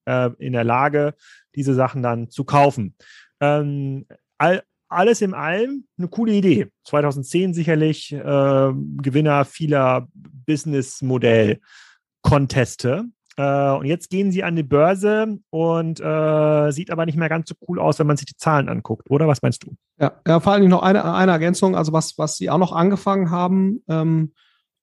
[0.07, 1.15] äh, in der Lage,
[1.55, 2.97] diese Sachen dann zu kaufen.
[3.41, 4.07] Ähm,
[4.39, 6.69] all, alles in allem eine coole Idee.
[6.85, 13.07] 2010 sicherlich äh, Gewinner vieler Business-Modell-Conteste.
[13.37, 17.49] Äh, und jetzt gehen sie an die Börse und äh, sieht aber nicht mehr ganz
[17.49, 19.27] so cool aus, wenn man sich die Zahlen anguckt, oder?
[19.27, 19.75] Was meinst du?
[19.99, 23.31] Ja, ja vor allem noch eine, eine Ergänzung, also was, was sie auch noch angefangen
[23.31, 24.33] haben, ähm,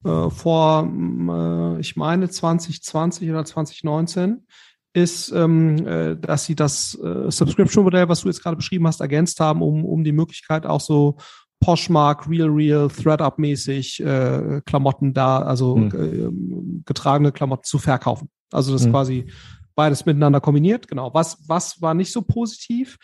[0.04, 4.46] äh, vor, äh, ich meine, 2020 oder 2019
[4.94, 9.40] ist, ähm, äh, dass sie das äh, Subscription-Modell, was du jetzt gerade beschrieben hast, ergänzt
[9.40, 11.18] haben, um, um die Möglichkeit auch so
[11.60, 15.92] Poshmark, Real Real, ThreadUp-mäßig äh, Klamotten da, also hm.
[15.92, 18.30] äh, getragene Klamotten zu verkaufen.
[18.52, 18.92] Also das hm.
[18.92, 19.32] quasi
[19.76, 20.88] beides miteinander kombiniert.
[20.88, 21.14] Genau.
[21.14, 22.98] Was, was war nicht so positiv?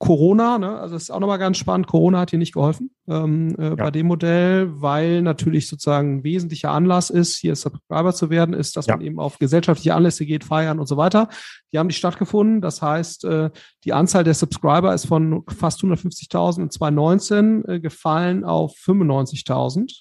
[0.00, 0.78] Corona, ne?
[0.80, 1.86] also das ist auch nochmal ganz spannend.
[1.86, 3.74] Corona hat hier nicht geholfen ähm, äh, ja.
[3.74, 8.78] bei dem Modell, weil natürlich sozusagen ein wesentlicher Anlass ist, hier Subscriber zu werden, ist,
[8.78, 8.96] dass ja.
[8.96, 11.28] man eben auf gesellschaftliche Anlässe geht, feiern und so weiter.
[11.70, 12.62] Die haben nicht stattgefunden.
[12.62, 13.50] Das heißt, äh,
[13.84, 20.00] die Anzahl der Subscriber ist von fast 150.000 in 2019 äh, gefallen auf 95.000.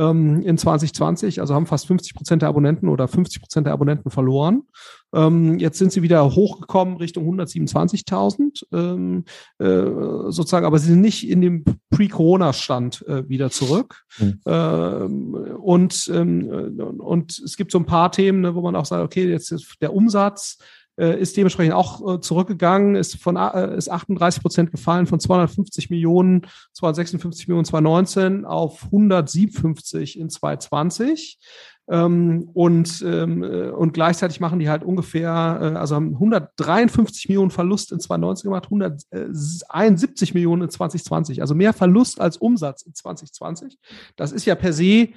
[0.00, 4.10] ähm, in 2020, also haben fast 50 Prozent der Abonnenten oder 50 Prozent der Abonnenten
[4.10, 4.62] verloren.
[5.12, 9.24] Ähm, jetzt sind sie wieder hochgekommen Richtung 127.000 ähm,
[9.58, 14.04] äh, sozusagen, aber sie sind nicht in dem Pre-Corona-Stand äh, wieder zurück.
[14.18, 14.40] Mhm.
[14.46, 19.04] Ähm, und, ähm, und es gibt so ein paar Themen, ne, wo man auch sagt,
[19.04, 20.58] okay, jetzt ist der Umsatz
[21.00, 25.88] äh, ist dementsprechend auch äh, zurückgegangen, ist von äh, ist 38 Prozent gefallen von 250
[25.88, 26.42] Millionen,
[26.74, 31.38] 256 Millionen 2019 auf 157 in 2020.
[31.88, 37.50] Ähm, und, ähm, äh, und gleichzeitig machen die halt ungefähr, äh, also haben 153 Millionen
[37.50, 41.40] Verlust in 2019 gemacht, 171 Millionen in 2020.
[41.40, 43.76] Also mehr Verlust als Umsatz in 2020.
[44.14, 45.08] Das ist ja per se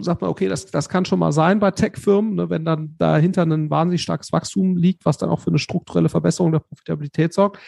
[0.00, 3.42] sagt man, okay, das, das kann schon mal sein bei Tech-Firmen, ne, wenn dann dahinter
[3.42, 7.58] ein wahnsinnig starkes Wachstum liegt, was dann auch für eine strukturelle Verbesserung der Profitabilität sorgt.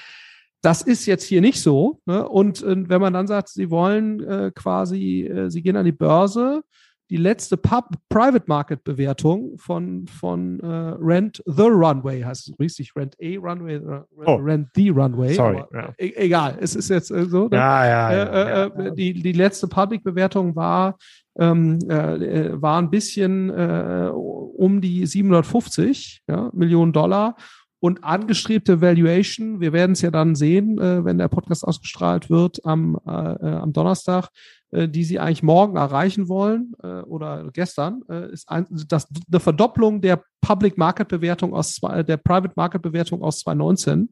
[0.62, 2.00] Das ist jetzt hier nicht so.
[2.04, 2.28] Ne?
[2.28, 5.92] Und äh, wenn man dann sagt, Sie wollen äh, quasi, äh, Sie gehen an die
[5.92, 6.62] Börse,
[7.08, 10.66] die letzte Pub Private Market Bewertung von, von äh,
[11.00, 14.36] Rent the Runway, heißt es richtig, Rent a Runway, äh, oh.
[14.36, 15.34] Rent the Runway.
[15.34, 15.64] Sorry.
[15.72, 15.92] Ja.
[15.98, 17.48] E egal, es ist jetzt äh, so.
[17.48, 17.56] Ne?
[17.56, 20.96] Ja, ja, ja, äh, ja, Die, die letzte Public Bewertung war
[21.38, 27.36] ähm, äh, war ein bisschen äh, um die 750 ja, Millionen Dollar
[27.80, 32.64] und angestrebte Valuation, wir werden es ja dann sehen, äh, wenn der Podcast ausgestrahlt wird
[32.64, 34.28] am, äh, äh am Donnerstag,
[34.70, 39.40] äh, die sie eigentlich morgen erreichen wollen äh, oder gestern, äh, ist ein, das, eine
[39.40, 44.10] Verdopplung der Public Market Bewertung aus zwei, der Private Market Bewertung aus 2019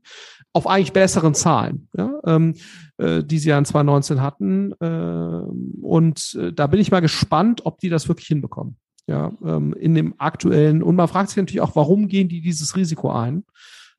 [0.55, 2.55] auf eigentlich besseren Zahlen, ja, ähm,
[2.97, 4.73] äh, die sie ja in 2019 hatten.
[4.81, 8.79] Äh, und da bin ich mal gespannt, ob die das wirklich hinbekommen.
[9.09, 10.83] Ja, ähm, in dem aktuellen.
[10.83, 13.43] Und man fragt sich natürlich auch, warum gehen die dieses Risiko ein?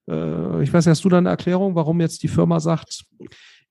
[0.08, 3.06] Äh, ich weiß, hast du da eine Erklärung, warum jetzt die Firma sagt,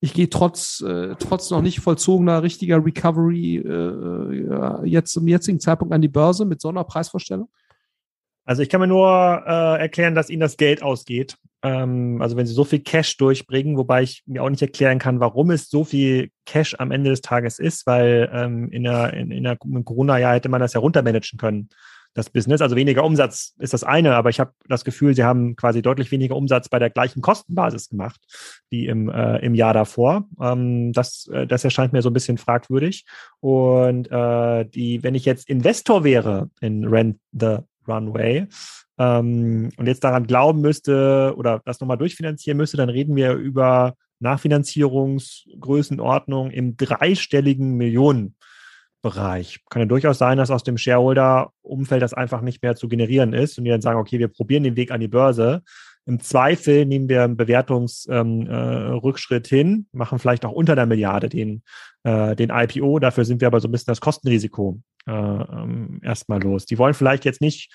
[0.01, 5.95] ich gehe trotz, äh, trotz noch nicht vollzogener richtiger Recovery äh, jetzt zum jetzigen Zeitpunkt
[5.95, 7.49] an die Börse mit so einer Preisvorstellung?
[8.49, 11.37] Also ich kann mir nur äh, erklären, dass ihnen das Geld ausgeht.
[11.63, 15.21] Ähm, also wenn sie so viel Cash durchbringen, wobei ich mir auch nicht erklären kann,
[15.21, 19.31] warum es so viel Cash am Ende des Tages ist, weil ähm, in der, in,
[19.33, 21.69] in der Corona-Jahr hätte man das ja runtermanagen können
[22.15, 22.63] das Business.
[22.63, 26.11] Also weniger Umsatz ist das eine, aber ich habe das Gefühl, sie haben quasi deutlich
[26.11, 28.19] weniger Umsatz bei der gleichen Kostenbasis gemacht
[28.71, 30.27] wie im, äh, im Jahr davor.
[30.41, 33.05] Ähm, das, äh, das erscheint mir so ein bisschen fragwürdig.
[33.41, 37.59] Und äh, die, wenn ich jetzt Investor wäre in Rent the
[37.89, 38.47] Runway
[38.99, 43.95] ähm, und jetzt daran glauben müsste oder das nochmal durchfinanzieren müsste, dann reden wir über
[44.21, 48.35] Nachfinanzierungsgrößenordnung im dreistelligen Millionen.
[49.01, 49.61] Bereich.
[49.71, 53.57] Kann ja durchaus sein, dass aus dem Shareholder-Umfeld das einfach nicht mehr zu generieren ist
[53.57, 55.63] und die dann sagen, okay, wir probieren den Weg an die Börse.
[56.05, 61.29] Im Zweifel nehmen wir einen Bewertungsrückschritt ähm, äh, hin, machen vielleicht auch unter der Milliarde
[61.29, 61.63] den,
[62.03, 62.99] äh, den IPO.
[62.99, 66.67] Dafür sind wir aber so ein bisschen das Kostenrisiko äh, ähm, erstmal los.
[66.67, 67.73] Die wollen vielleicht jetzt nicht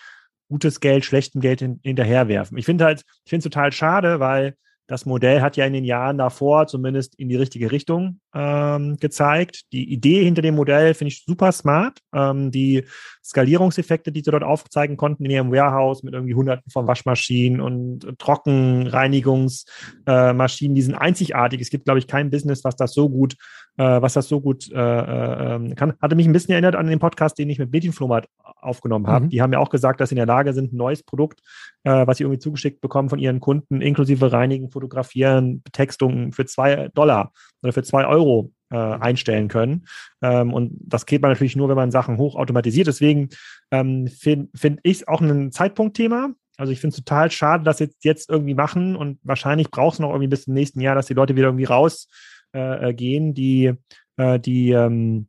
[0.49, 2.57] gutes Geld, schlechtem Geld hin, hinterherwerfen.
[2.57, 4.55] Ich finde halt, ich finde es total schade, weil
[4.87, 9.61] das Modell hat ja in den Jahren davor zumindest in die richtige Richtung ähm, gezeigt.
[9.71, 11.99] Die Idee hinter dem Modell finde ich super smart.
[12.13, 12.83] Ähm, die
[13.23, 18.19] Skalierungseffekte, die sie dort aufzeigen konnten in ihrem Warehouse mit irgendwie hunderten von Waschmaschinen und
[18.19, 21.61] Trockenreinigungsmaschinen, äh, die sind einzigartig.
[21.61, 23.37] Es gibt, glaube ich, kein Business, was das so gut,
[23.77, 25.93] äh, was das so gut äh, äh ähm, kann.
[26.01, 28.29] Hatte mich ein bisschen erinnert an den Podcast, den ich mit Medienflohmarkt
[28.61, 29.25] aufgenommen habe.
[29.25, 29.29] Mhm.
[29.29, 31.41] Die haben ja auch gesagt, dass sie in der Lage sind, ein neues Produkt,
[31.83, 36.89] äh, was sie irgendwie zugeschickt bekommen von ihren Kunden, inklusive Reinigen, Fotografieren, Betextungen für zwei
[36.93, 37.31] Dollar
[37.61, 39.85] oder für zwei Euro äh, einstellen können.
[40.21, 42.87] Ähm, und das geht man natürlich nur, wenn man Sachen hochautomatisiert.
[42.87, 43.29] Deswegen
[43.71, 46.29] ähm, finde find ich es auch ein Zeitpunktthema.
[46.57, 49.93] Also ich finde es total schade, dass sie jetzt, jetzt irgendwie machen und wahrscheinlich braucht
[49.93, 52.32] es noch irgendwie bis zum nächsten Jahr, dass die Leute wieder irgendwie rausgehen.
[52.53, 53.33] Äh, äh, gehen.
[53.33, 53.73] die
[54.17, 55.27] äh, die ähm,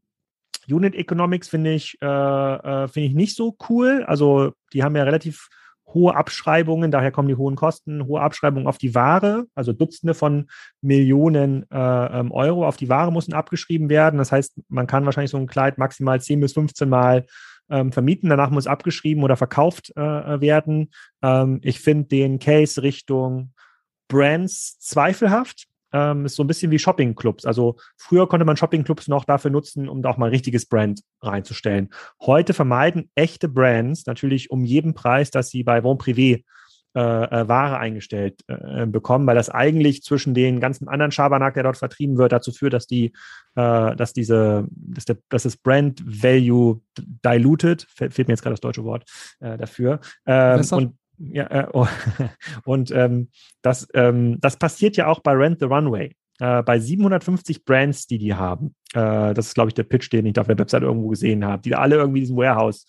[0.68, 4.04] Unit Economics finde ich, äh, äh, finde ich nicht so cool.
[4.06, 5.48] Also die haben ja relativ
[5.86, 10.50] hohe Abschreibungen, daher kommen die hohen Kosten, hohe Abschreibungen auf die Ware, also Dutzende von
[10.80, 14.18] Millionen äh, ähm, Euro auf die Ware müssen abgeschrieben werden.
[14.18, 17.26] Das heißt, man kann wahrscheinlich so ein Kleid maximal 10 bis 15 Mal
[17.70, 20.90] ähm, vermieten, danach muss abgeschrieben oder verkauft äh, werden.
[21.22, 23.52] Ähm, ich finde den Case Richtung
[24.08, 27.46] Brands zweifelhaft ähm, ist so ein bisschen wie Shoppingclubs.
[27.46, 31.00] Also früher konnte man Shoppingclubs noch dafür nutzen, um da auch mal ein richtiges Brand
[31.22, 31.90] reinzustellen.
[32.20, 36.42] Heute vermeiden echte Brands natürlich um jeden Preis, dass sie bei Bon Privé
[36.96, 41.64] äh, äh, Ware eingestellt äh, bekommen, weil das eigentlich zwischen den ganzen anderen Schabernack, der
[41.64, 43.06] dort vertrieben wird, dazu führt, dass die,
[43.56, 48.60] äh, dass diese, dass, der, dass das Brand Value diluted, fehlt mir jetzt gerade das
[48.60, 49.04] deutsche Wort
[49.40, 50.00] äh, dafür.
[50.26, 51.86] Ähm, und ja, äh, oh,
[52.64, 53.28] und ähm,
[53.62, 56.14] das, ähm, das passiert ja auch bei Rent the Runway.
[56.40, 58.74] äh, bei 750 Brands, die die haben.
[58.92, 61.62] Äh, das ist, glaube ich, der Pitch, den ich auf der Website irgendwo gesehen habe,
[61.62, 62.86] die da alle irgendwie in diesem Warehouse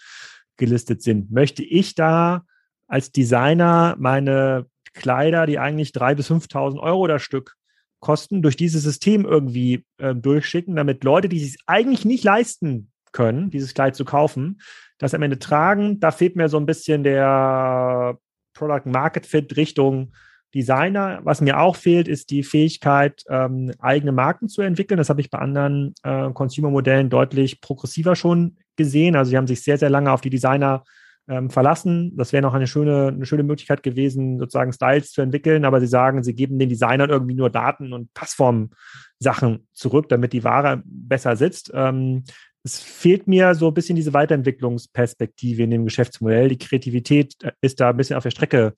[0.58, 1.32] gelistet sind.
[1.32, 2.44] Möchte ich da
[2.88, 7.56] als Designer meine Kleider, die eigentlich 3.000 bis 5.000 Euro das Stück
[8.00, 13.50] kosten, durch dieses System irgendwie äh, durchschicken, damit Leute, die sich eigentlich nicht leisten können,
[13.50, 14.62] dieses Kleid zu kaufen,
[14.98, 16.00] das am Ende tragen.
[16.00, 18.18] Da fehlt mir so ein bisschen der
[18.54, 20.14] Product Market Fit Richtung
[20.54, 21.20] Designer.
[21.24, 24.98] Was mir auch fehlt, ist die Fähigkeit, ähm, eigene Marken zu entwickeln.
[24.98, 29.16] Das habe ich bei anderen äh, Consumer-Modellen deutlich progressiver schon gesehen.
[29.16, 30.84] Also sie haben sich sehr, sehr lange auf die Designer
[31.28, 32.16] ähm, verlassen.
[32.16, 35.88] Das wäre noch eine schöne, eine schöne Möglichkeit gewesen, sozusagen Styles zu entwickeln, aber sie
[35.88, 41.36] sagen, sie geben den Designern irgendwie nur Daten und Passform-Sachen zurück, damit die Ware besser
[41.36, 41.72] sitzt.
[41.74, 42.24] Ähm,
[42.66, 46.50] es fehlt mir so ein bisschen diese Weiterentwicklungsperspektive in dem Geschäftsmodell.
[46.50, 48.74] Die Kreativität ist da ein bisschen auf der Strecke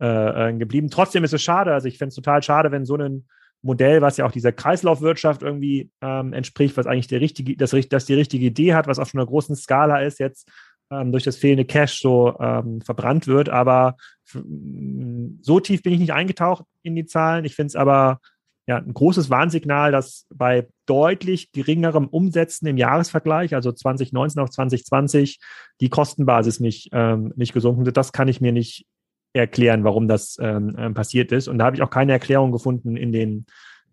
[0.00, 0.90] äh, äh geblieben.
[0.90, 1.72] Trotzdem ist es schade.
[1.72, 3.28] Also ich fände es total schade, wenn so ein
[3.62, 8.06] Modell, was ja auch dieser Kreislaufwirtschaft irgendwie ähm, entspricht, was eigentlich der richtige, das, das
[8.06, 10.50] die richtige Idee hat, was auf einer großen Skala ist, jetzt
[10.90, 13.50] ähm, durch das fehlende Cash so ähm, verbrannt wird.
[13.50, 13.96] Aber
[15.42, 17.44] so tief bin ich nicht eingetaucht in die Zahlen.
[17.44, 18.20] Ich finde es aber
[18.68, 25.40] ja, ein großes Warnsignal, dass bei deutlich geringerem Umsetzen im Jahresvergleich, also 2019 auf 2020,
[25.80, 27.96] die Kostenbasis nicht, ähm, nicht gesunken sind.
[27.96, 28.86] Das kann ich mir nicht
[29.32, 31.48] erklären, warum das ähm, ähm passiert ist.
[31.48, 33.46] Und da habe ich auch keine Erklärung gefunden in den,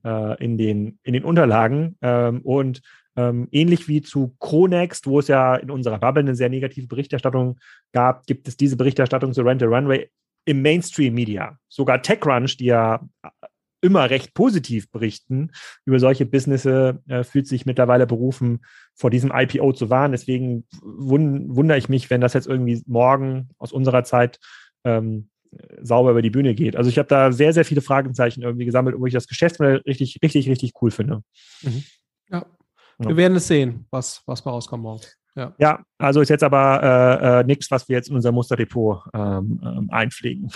[0.03, 1.97] äh, in den, in den Unterlagen.
[2.01, 2.81] Ähm, und
[3.15, 7.59] ähm, ähnlich wie zu Chronext, wo es ja in unserer Bubble eine sehr negative Berichterstattung
[7.93, 10.09] gab, gibt es diese Berichterstattung zu Rent a Runway
[10.43, 11.57] im Mainstream-Media.
[11.69, 12.99] Sogar TechCrunch, die ja
[13.85, 15.51] immer recht positiv berichten
[15.85, 20.11] über solche Businesse, äh, fühlt sich mittlerweile berufen, vor diesem IPO zu warnen.
[20.11, 24.39] Deswegen wund wundere ich mich, wenn das jetzt irgendwie morgen aus unserer Zeit
[24.83, 25.29] ähm,
[25.81, 26.75] sauber über die Bühne geht.
[26.75, 30.19] Also ich habe da sehr, sehr viele Fragezeichen irgendwie gesammelt, wo ich das Geschäftsmodell richtig,
[30.23, 31.21] richtig, richtig cool finde.
[31.61, 31.83] Mhm.
[32.29, 32.45] Ja.
[32.97, 35.01] Wir werden es sehen, was, was bei rauskommt morgen.
[35.37, 35.53] Ja.
[35.57, 39.59] ja, also ist jetzt aber äh, äh, nichts, was wir jetzt in unser Musterdepot ähm,
[39.61, 40.49] ähm, einpflegen,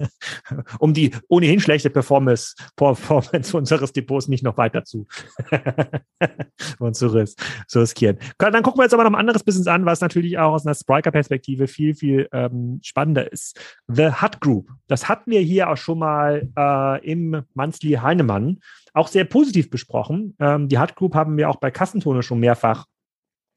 [0.78, 5.06] um die ohnehin schlechte Performance, Performance unseres Depots nicht noch weiter zu,
[6.78, 8.18] und zu, ris zu riskieren.
[8.38, 10.74] Dann gucken wir jetzt aber noch ein anderes Business an, was natürlich auch aus einer
[10.74, 13.60] Spriker-Perspektive viel, viel ähm, spannender ist.
[13.88, 14.70] The Hut Group.
[14.86, 18.60] Das hatten wir hier auch schon mal äh, im Monthly Heinemann
[18.94, 20.34] auch sehr positiv besprochen.
[20.40, 22.86] Ähm, die Hut Group haben wir auch bei Kassentone schon mehrfach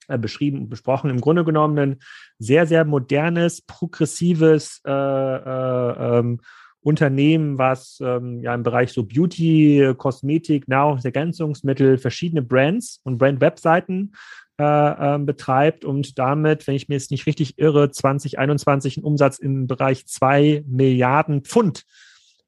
[0.07, 1.09] beschrieben und besprochen.
[1.09, 1.99] Im Grunde genommen ein
[2.39, 6.41] sehr, sehr modernes, progressives äh, äh, ähm,
[6.81, 14.13] Unternehmen, was ähm, ja im Bereich so Beauty, Kosmetik, Nahrungsergänzungsmittel, verschiedene Brands und Brand-Webseiten
[14.61, 19.39] äh, ähm, betreibt und damit, wenn ich mir jetzt nicht richtig irre, 2021 einen Umsatz
[19.39, 21.85] im Bereich zwei Milliarden Pfund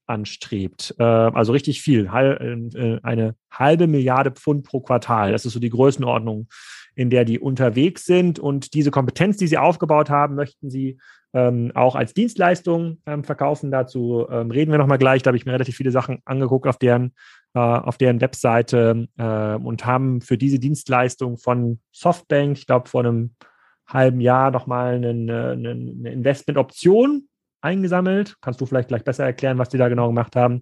[0.05, 0.93] anstrebt.
[0.99, 5.31] Äh, also richtig viel, äh, eine halbe Milliarde Pfund pro Quartal.
[5.31, 6.47] Das ist so die Größenordnung,
[6.95, 8.39] in der die unterwegs sind.
[8.39, 10.97] Und diese Kompetenz, die sie aufgebaut haben, möchten sie
[11.33, 13.71] ähm, auch als Dienstleistung ähm, verkaufen.
[13.71, 15.23] Dazu ähm, reden wir nochmal gleich.
[15.23, 17.13] Da habe ich mir relativ viele Sachen angeguckt auf deren,
[17.53, 23.03] äh, auf deren Webseite äh, und haben für diese Dienstleistung von Softbank, ich glaube vor
[23.03, 23.35] einem
[23.87, 27.27] halben Jahr nochmal eine, eine, eine Investmentoption
[27.61, 28.35] eingesammelt.
[28.41, 30.61] Kannst du vielleicht gleich besser erklären, was die da genau gemacht haben.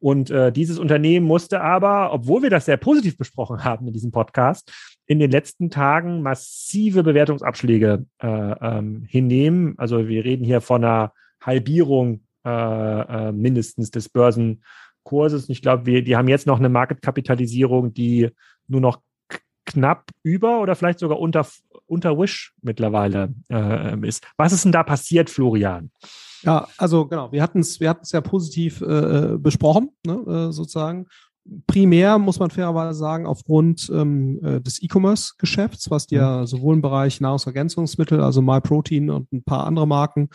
[0.00, 4.10] Und äh, dieses Unternehmen musste aber, obwohl wir das sehr positiv besprochen haben in diesem
[4.10, 4.72] Podcast,
[5.06, 9.74] in den letzten Tagen massive Bewertungsabschläge äh, ähm, hinnehmen.
[9.76, 15.46] Also wir reden hier von einer Halbierung äh, äh, mindestens des Börsenkurses.
[15.46, 18.30] Und ich glaube, wir, die haben jetzt noch eine Marketkapitalisierung, die
[18.66, 19.00] nur noch
[19.66, 21.46] knapp über oder vielleicht sogar unter,
[21.86, 24.26] unter Wish mittlerweile äh, ist.
[24.38, 25.90] Was ist denn da passiert, Florian?
[26.42, 31.06] Ja, also genau, wir hatten es wir hatten's ja positiv äh, besprochen, ne, äh, sozusagen
[31.66, 36.20] primär, muss man fairerweise sagen, aufgrund ähm, äh, des E-Commerce-Geschäfts, was die mhm.
[36.20, 40.28] ja sowohl im Bereich Nahrungsergänzungsmittel, also MyProtein und ein paar andere Marken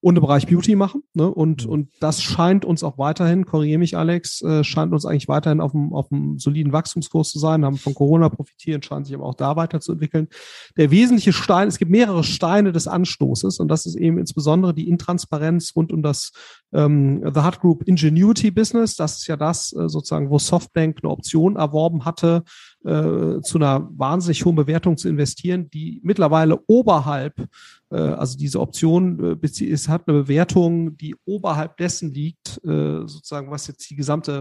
[0.00, 1.02] und im Bereich Beauty machen.
[1.14, 1.28] Ne?
[1.28, 1.72] Und, mhm.
[1.72, 5.74] und das scheint uns auch weiterhin, korrigiere mich Alex, äh, scheint uns eigentlich weiterhin auf
[5.74, 9.34] einem, auf einem soliden Wachstumskurs zu sein, haben von Corona profitiert, scheint sich aber auch
[9.34, 10.28] da weiterzuentwickeln.
[10.76, 14.88] Der wesentliche Stein, es gibt mehrere Steine des Anstoßes und das ist eben insbesondere die
[14.88, 16.32] Intransparenz rund um das
[16.72, 18.96] ähm, The Hut Group Ingenuity Business.
[18.96, 22.44] Das ist ja das äh, sozusagen, wo Softbank eine Option erworben hatte,
[22.84, 27.46] äh, zu einer wahnsinnig hohen Bewertung zu investieren, die mittlerweile oberhalb,
[27.90, 33.50] äh, also diese Option äh, ist, hat eine Bewertung, die oberhalb dessen liegt, äh, sozusagen,
[33.50, 34.32] was jetzt die gesamte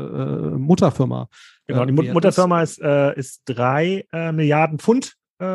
[0.54, 1.28] äh, Mutterfirma.
[1.68, 5.46] Genau, die Mutterfirma ist, äh, ist drei äh, Milliarden Pfund äh,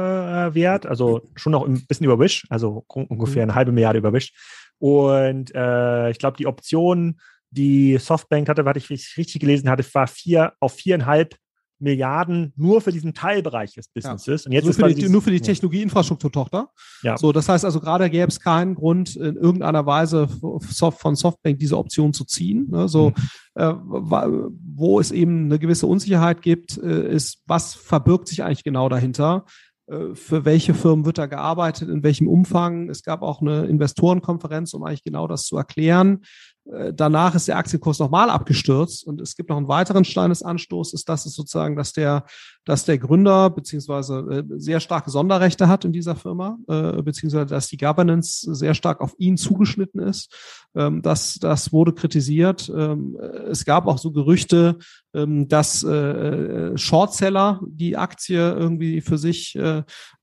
[0.55, 3.51] wert, also schon noch ein bisschen überwischt, also ungefähr mhm.
[3.51, 4.35] eine halbe Milliarde überwischt.
[4.79, 7.19] Und äh, ich glaube, die Option
[7.51, 11.37] die Softbank hatte, was ich richtig gelesen hatte, war vier auf viereinhalb
[11.79, 14.45] Milliarden nur für diesen Teilbereich des Businesses.
[14.45, 14.49] Ja.
[14.49, 16.71] Und jetzt also nur, für die, nur für die Technologieinfrastruktur-Tochter.
[17.03, 17.19] Ja.
[17.19, 21.77] So, das heißt also gerade gäbe es keinen Grund, in irgendeiner Weise von Softbank diese
[21.77, 22.69] Option zu ziehen.
[22.71, 22.89] Ne?
[22.89, 23.15] So, mhm.
[23.57, 28.89] äh, wo es eben eine gewisse Unsicherheit gibt, äh, ist, was verbirgt sich eigentlich genau
[28.89, 29.45] dahinter?
[29.87, 32.89] Äh, für welche Firmen wird da gearbeitet, in welchem Umfang.
[32.89, 36.25] Es gab auch eine Investorenkonferenz, um eigentlich genau das zu erklären.
[36.73, 40.43] Äh, danach ist der Aktienkurs nochmal abgestürzt und es gibt noch einen weiteren Stein des
[40.43, 42.25] Anstoßes, das ist sozusagen, dass der,
[42.65, 47.69] dass der Gründer beziehungsweise äh, sehr starke Sonderrechte hat in dieser Firma, äh, beziehungsweise dass
[47.69, 50.35] die Governance sehr stark auf ihn zugeschnitten ist.
[50.75, 52.73] Ähm, das, das wurde kritisiert.
[52.75, 53.17] Ähm,
[53.49, 54.79] es gab auch so Gerüchte,
[55.15, 59.59] ähm, dass Shortseller die Aktie irgendwie für sich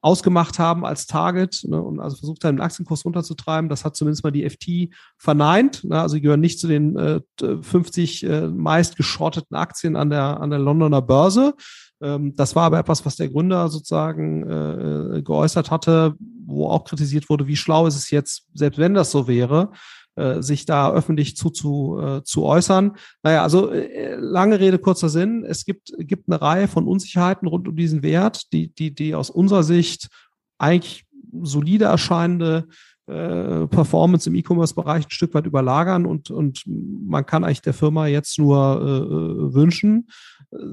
[0.03, 3.69] ausgemacht haben als Target ne, und also versucht haben, den Aktienkurs runterzutreiben.
[3.69, 5.83] Das hat zumindest mal die FT verneint.
[5.85, 7.21] Ne, also die gehören nicht zu den äh,
[7.61, 11.53] 50 äh, meist geschorteten Aktien an der, an der Londoner Börse.
[12.01, 16.15] Ähm, das war aber etwas, was der Gründer sozusagen äh, geäußert hatte,
[16.45, 19.71] wo auch kritisiert wurde, wie schlau ist es jetzt, selbst wenn das so wäre,
[20.15, 22.93] äh, sich da öffentlich zu, zu, äh, zu äußern.
[23.21, 25.45] Naja, also äh, lange Rede, kurzer Sinn.
[25.47, 29.29] Es gibt, gibt eine Reihe von Unsicherheiten rund um diesen Wert, die, die, die aus
[29.29, 30.09] unserer Sicht
[30.57, 31.05] eigentlich
[31.41, 32.67] solide erscheinende
[33.07, 38.07] äh, Performance im E-Commerce-Bereich ein Stück weit überlagern und, und man kann eigentlich der Firma
[38.07, 40.07] jetzt nur äh, wünschen,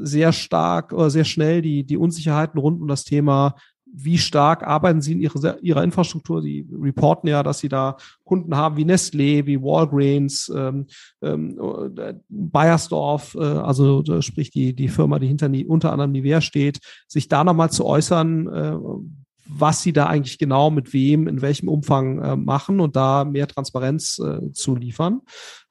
[0.02, 3.54] sehr stark oder sehr schnell die, die Unsicherheiten rund um das Thema
[3.92, 6.42] wie stark arbeiten sie in ihrer, ihrer Infrastruktur?
[6.42, 10.86] Sie reporten ja, dass sie da Kunden haben wie Nestlé, wie Walgreens, ähm,
[11.22, 11.58] ähm,
[11.96, 17.28] äh, Bayersdorf, äh, also sprich die, die Firma, die hinter unter anderem Nivea steht, sich
[17.28, 18.76] da nochmal zu äußern, äh,
[19.52, 23.48] was sie da eigentlich genau mit wem, in welchem Umfang äh, machen und da mehr
[23.48, 25.20] Transparenz äh, zu liefern.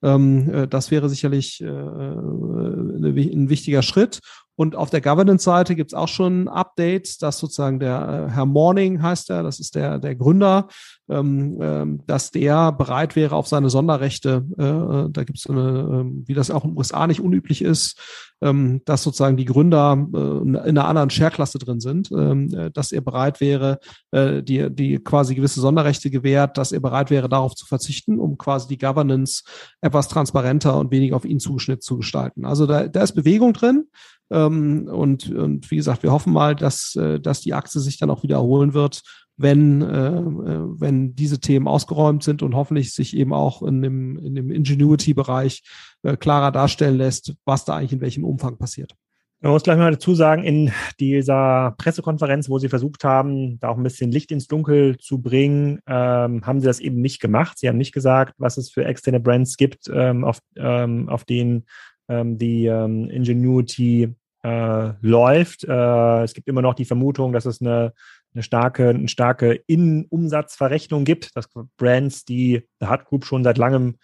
[0.01, 4.19] Ähm, äh, das wäre sicherlich äh, ein wichtiger Schritt.
[4.59, 9.01] Und auf der Governance-Seite gibt es auch schon Updates, dass sozusagen der äh, Herr Morning
[9.01, 10.67] heißt er, das ist der, der Gründer,
[11.09, 15.61] ähm, ähm, dass der bereit wäre auf seine Sonderrechte, äh, äh da gibt es eine,
[16.05, 17.97] äh, wie das auch in den USA nicht unüblich ist,
[18.41, 22.91] ähm, dass sozusagen die Gründer äh, in einer anderen Share-Klasse drin sind, ähm, äh, dass
[22.91, 23.79] er bereit wäre,
[24.11, 28.67] die, die quasi gewisse Sonderrechte gewährt, dass er bereit wäre, darauf zu verzichten, um quasi
[28.67, 29.43] die Governance
[29.81, 32.43] etwas transparenter und weniger auf ihn zugeschnitten zu gestalten.
[32.43, 33.85] Also da, da ist Bewegung drin.
[34.31, 38.09] Ähm, und, und wie gesagt, wir hoffen mal, dass, äh, dass die Aktie sich dann
[38.09, 39.01] auch wieder erholen wird,
[39.37, 44.17] wenn, äh, äh, wenn diese Themen ausgeräumt sind und hoffentlich sich eben auch in dem,
[44.17, 45.63] in dem Ingenuity-Bereich
[46.03, 48.93] äh, klarer darstellen lässt, was da eigentlich in welchem Umfang passiert.
[49.41, 53.77] Man muss gleich mal dazu sagen, in dieser Pressekonferenz, wo sie versucht haben, da auch
[53.77, 57.57] ein bisschen Licht ins Dunkel zu bringen, ähm, haben sie das eben nicht gemacht.
[57.57, 61.63] Sie haben nicht gesagt, was es für externe Brands gibt, ähm, auf, ähm, auf denen
[62.09, 65.63] die ähm, Ingenuity äh, läuft.
[65.63, 67.93] Äh, es gibt immer noch die Vermutung, dass es eine,
[68.33, 73.97] eine starke, eine starke Innenumsatzverrechnung gibt, dass Brands, die The Hut Group schon seit langem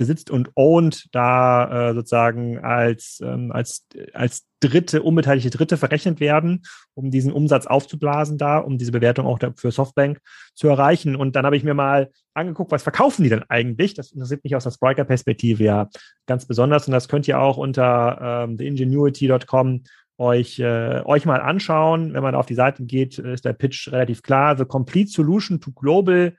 [0.00, 6.62] besitzt und owned, da äh, sozusagen als, ähm, als, als dritte, unbeteiligte Dritte verrechnet werden,
[6.94, 10.20] um diesen Umsatz aufzublasen da, um diese Bewertung auch für Softbank
[10.54, 11.16] zu erreichen.
[11.16, 13.92] Und dann habe ich mir mal angeguckt, was verkaufen die denn eigentlich?
[13.92, 15.88] Das interessiert mich aus der Spriker-Perspektive ja
[16.26, 16.86] ganz besonders.
[16.88, 19.82] Und das könnt ihr auch unter ähm, theingenuity.com
[20.16, 22.14] euch, äh, euch mal anschauen.
[22.14, 24.56] Wenn man auf die Seite geht, ist der Pitch relativ klar.
[24.56, 26.34] The Complete Solution to Global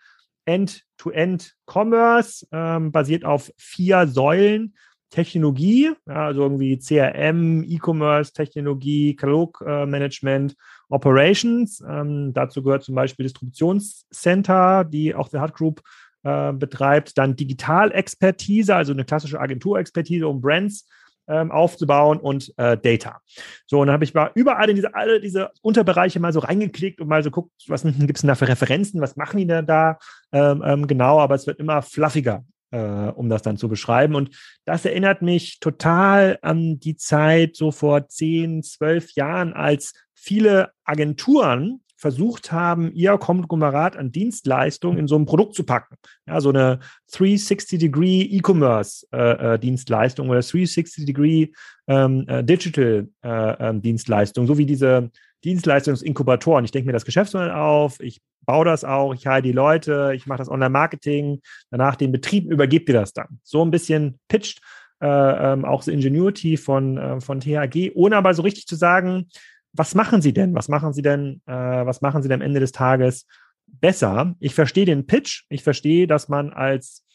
[0.52, 4.74] End-to-End Commerce, ähm, basiert auf vier Säulen.
[5.12, 10.56] Technologie, also irgendwie CRM, E-Commerce, Technologie, Katalogmanagement, äh,
[10.88, 11.84] Operations.
[11.86, 15.82] Ähm, dazu gehört zum Beispiel Distributionscenter, die auch der Hut Group
[16.24, 17.18] äh, betreibt.
[17.18, 20.88] Dann Digitalexpertise, also eine klassische Agenturexpertise, um Brands
[21.32, 23.22] ähm, aufzubauen und äh, Data.
[23.66, 27.00] So, und dann habe ich mal überall in diese, alle diese Unterbereiche mal so reingeklickt
[27.00, 29.66] und mal so guckt, was gibt es denn da für Referenzen, was machen die denn
[29.66, 29.98] da
[30.32, 32.44] ähm, ähm, genau, aber es wird immer fluffiger.
[32.74, 34.16] Äh, um das dann zu beschreiben.
[34.16, 34.30] Und
[34.64, 41.82] das erinnert mich total an die Zeit so vor zehn, zwölf Jahren, als viele Agenturen
[42.02, 45.98] versucht haben, ihr Konglomerat an Dienstleistungen in so ein Produkt zu packen.
[46.26, 46.80] Ja, so eine
[47.12, 51.50] 360-Degree E-Commerce-Dienstleistung äh, äh oder 360-Degree
[51.88, 55.12] ähm, äh, Digital-Dienstleistung, äh, ähm, so wie diese
[55.44, 56.66] Dienstleistungsinkubatoren.
[56.66, 60.26] Ich denke mir das Geschäftsmodell auf, ich baue das auch, ich heile die Leute, ich
[60.26, 63.40] mache das Online-Marketing, danach den Betrieb übergebt ihr das dann.
[63.44, 64.60] So ein bisschen pitcht
[65.02, 69.28] äh, ähm, auch so Ingenuity von, von THG, ohne aber so richtig zu sagen,
[69.74, 70.54] was machen Sie denn?
[70.54, 73.26] Was machen Sie denn, äh, was machen Sie denn am Ende des Tages
[73.68, 74.36] besser?
[74.40, 75.44] Ich verstehe den Pitch.
[75.50, 77.06] Ich verstehe, dass man als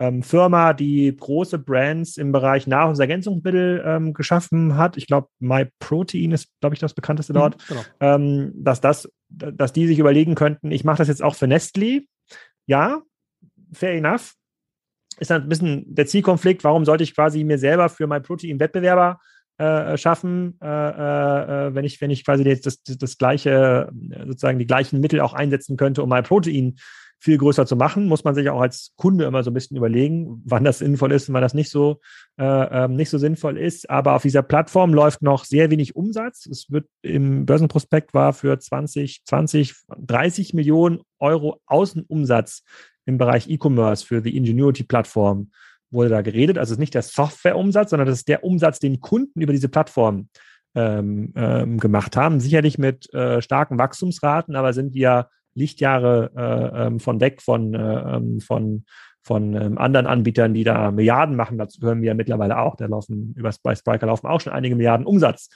[0.00, 4.96] ähm, Firma, die große Brands im Bereich Nahrungsergänzungsmittel ähm, geschaffen hat.
[4.96, 7.68] Ich glaube, MyProtein ist, glaube ich, das bekannteste mhm, dort.
[7.68, 7.82] Genau.
[8.00, 12.06] Ähm, dass das, dass die sich überlegen könnten, ich mache das jetzt auch für Nestlé.
[12.66, 13.02] Ja,
[13.72, 14.34] fair enough.
[15.18, 19.20] Ist dann ein bisschen der Zielkonflikt, warum sollte ich quasi mir selber für MyProtein Wettbewerber
[19.58, 23.90] äh, schaffen, äh, äh, äh, wenn ich, wenn ich quasi das, das, das gleiche,
[24.26, 26.76] sozusagen die gleichen Mittel auch einsetzen könnte, um MyProtein
[27.24, 30.42] viel größer zu machen, muss man sich auch als Kunde immer so ein bisschen überlegen,
[30.44, 32.00] wann das sinnvoll ist und wann das nicht so,
[32.36, 33.88] äh, ähm, nicht so sinnvoll ist.
[33.88, 36.44] Aber auf dieser Plattform läuft noch sehr wenig Umsatz.
[36.44, 42.62] Es wird im Börsenprospekt war für 20, 20, 30 Millionen Euro Außenumsatz
[43.06, 45.50] im Bereich E-Commerce für die Ingenuity-Plattform
[45.94, 46.58] wurde da geredet.
[46.58, 49.68] Also es ist nicht der Softwareumsatz, sondern das ist der Umsatz, den Kunden über diese
[49.68, 50.28] Plattform
[50.74, 52.40] ähm, ähm, gemacht haben.
[52.40, 58.16] Sicherlich mit äh, starken Wachstumsraten, aber sind wir Lichtjahre äh, ähm, von weg von, äh,
[58.16, 58.84] ähm, von,
[59.22, 61.58] von ähm, anderen Anbietern, die da Milliarden machen.
[61.58, 62.76] Dazu gehören wir mittlerweile auch.
[62.76, 65.48] Da laufen über bei Spriker laufen auch schon einige Milliarden Umsatz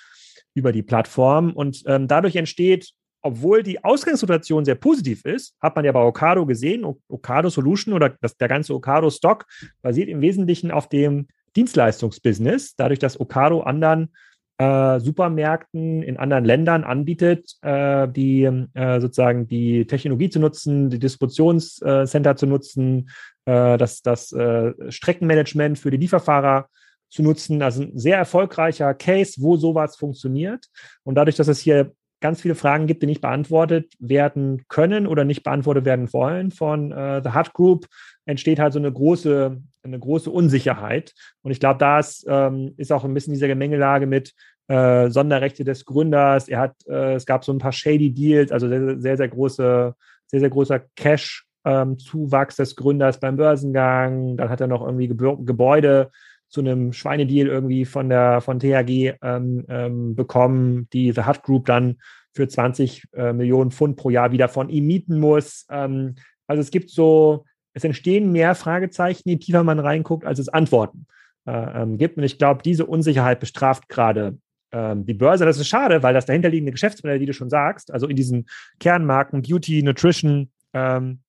[0.54, 1.52] über die Plattform.
[1.52, 6.46] Und ähm, dadurch entsteht, obwohl die Ausgangssituation sehr positiv ist, hat man ja bei Okado
[6.46, 9.46] gesehen, Okado Solution oder das, der ganze Okado Stock
[9.82, 14.12] basiert im Wesentlichen auf dem Dienstleistungsbusiness, dadurch, dass Okado anderen
[14.58, 18.42] äh, Supermärkten in anderen Ländern anbietet, äh, die
[18.74, 23.08] äh, sozusagen die Technologie zu nutzen, die Distributionscenter zu nutzen,
[23.44, 26.68] äh, das, das äh, Streckenmanagement für die Lieferfahrer
[27.08, 27.62] zu nutzen.
[27.62, 30.66] Also ein sehr erfolgreicher Case, wo sowas funktioniert.
[31.04, 35.24] Und dadurch, dass es hier ganz viele Fragen gibt, die nicht beantwortet werden können oder
[35.24, 37.86] nicht beantwortet werden wollen von äh, The Hut Group,
[38.24, 41.14] entsteht halt so eine große, eine große Unsicherheit.
[41.42, 44.34] Und ich glaube, da ist, ähm, ist auch ein bisschen diese Gemengelage mit
[44.68, 46.48] äh, Sonderrechte des Gründers.
[46.48, 49.94] Er hat, äh, es gab so ein paar shady Deals, also sehr, sehr, sehr große,
[50.26, 51.44] sehr, sehr großer Cash.
[51.64, 56.10] Ähm, Zuwachs des Gründers beim Börsengang, dann hat er noch irgendwie Gebäude
[56.48, 61.66] zu einem Schweinedeal irgendwie von der von THG ähm, ähm, bekommen, die The Hut Group
[61.66, 61.98] dann
[62.32, 65.66] für 20 äh, Millionen Pfund pro Jahr wieder von ihm mieten muss.
[65.70, 66.14] Ähm,
[66.46, 67.44] also es gibt so
[67.78, 71.06] es entstehen mehr Fragezeichen, je tiefer man reinguckt, als es Antworten
[71.46, 72.16] äh, ähm, gibt.
[72.16, 74.38] Und ich glaube, diese Unsicherheit bestraft gerade
[74.72, 75.44] ähm, die Börse.
[75.44, 78.46] Das ist schade, weil das dahinterliegende Geschäftsmodell, wie du schon sagst, also in diesen
[78.80, 81.20] Kernmarken Beauty, Nutrition, ähm,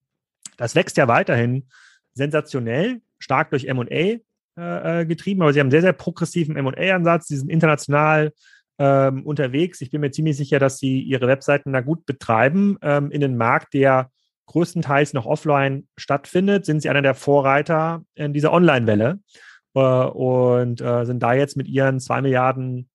[0.57, 1.67] das wächst ja weiterhin
[2.13, 4.17] sensationell, stark durch M&A
[4.60, 8.34] äh, äh, getrieben, aber sie haben einen sehr, sehr progressiven M&A-Ansatz, sie sind international
[8.78, 9.80] ähm, unterwegs.
[9.82, 13.38] Ich bin mir ziemlich sicher, dass sie ihre Webseiten da gut betreiben ähm, in einem
[13.38, 14.10] Markt, der
[14.47, 19.20] größtenteils noch offline stattfindet, sind sie einer der Vorreiter in dieser Online-Welle
[19.76, 22.89] äh, und äh, sind da jetzt mit ihren zwei Milliarden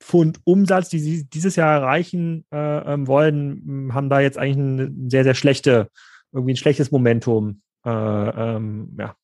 [0.00, 5.10] Pfund Umsatz, die sie dieses Jahr erreichen äh, ähm, wollen, haben da jetzt eigentlich ein
[5.10, 5.88] sehr, sehr schlechte,
[6.32, 9.14] irgendwie ein schlechtes Momentum äh, ähm, ja,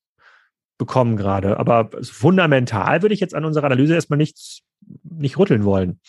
[0.77, 1.57] bekommen gerade.
[1.57, 4.61] Aber fundamental würde ich jetzt an unserer Analyse erstmal nichts,
[5.03, 5.99] nicht rütteln wollen.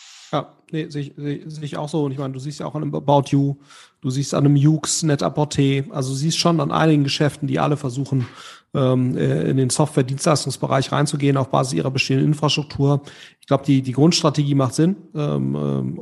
[0.73, 2.05] Nee, sehe ich, seh, ich auch so.
[2.05, 3.57] Und ich meine, du siehst ja auch an einem About You,
[4.01, 8.27] du siehst an einem Jux, Net-a-Porter, also siehst schon an einigen Geschäften, die alle versuchen,
[8.75, 13.03] ähm, äh, in den Software-Dienstleistungsbereich reinzugehen, auf Basis ihrer bestehenden Infrastruktur.
[13.41, 14.97] Ich glaube, die, die Grundstrategie macht Sinn.
[15.15, 16.01] Ähm, ähm,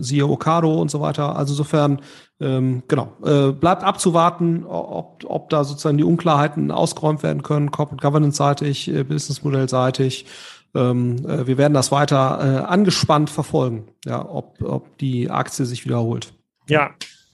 [0.00, 1.36] siehe Okado und so weiter.
[1.36, 2.00] Also insofern,
[2.40, 8.02] ähm, genau, äh, bleibt abzuwarten, ob, ob da sozusagen die Unklarheiten ausgeräumt werden können, Corporate
[8.02, 10.26] Governance-seitig, äh, Businessmodell-seitig.
[10.74, 15.84] Ähm, äh, wir werden das weiter äh, angespannt verfolgen, ja, ob, ob die Aktie sich
[15.84, 16.32] wiederholt.
[16.68, 16.90] Ja,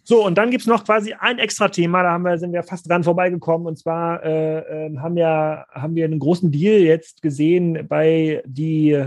[0.09, 2.63] so, und dann gibt es noch quasi ein extra Thema, da haben wir, sind wir
[2.63, 3.67] fast dran vorbeigekommen.
[3.67, 9.05] Und zwar äh, äh, haben, wir, haben wir einen großen Deal jetzt gesehen bei die,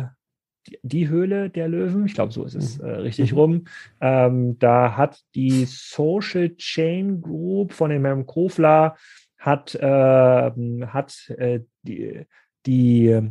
[0.67, 2.05] die, die Höhle der Löwen.
[2.05, 2.85] Ich glaube, so ist es mhm.
[2.85, 3.63] äh, richtig rum.
[4.01, 8.97] Ähm, da hat die Social Chain Group von dem Herrn Kofler
[9.37, 10.51] hat, äh,
[10.85, 12.25] hat äh, die,
[12.65, 13.21] die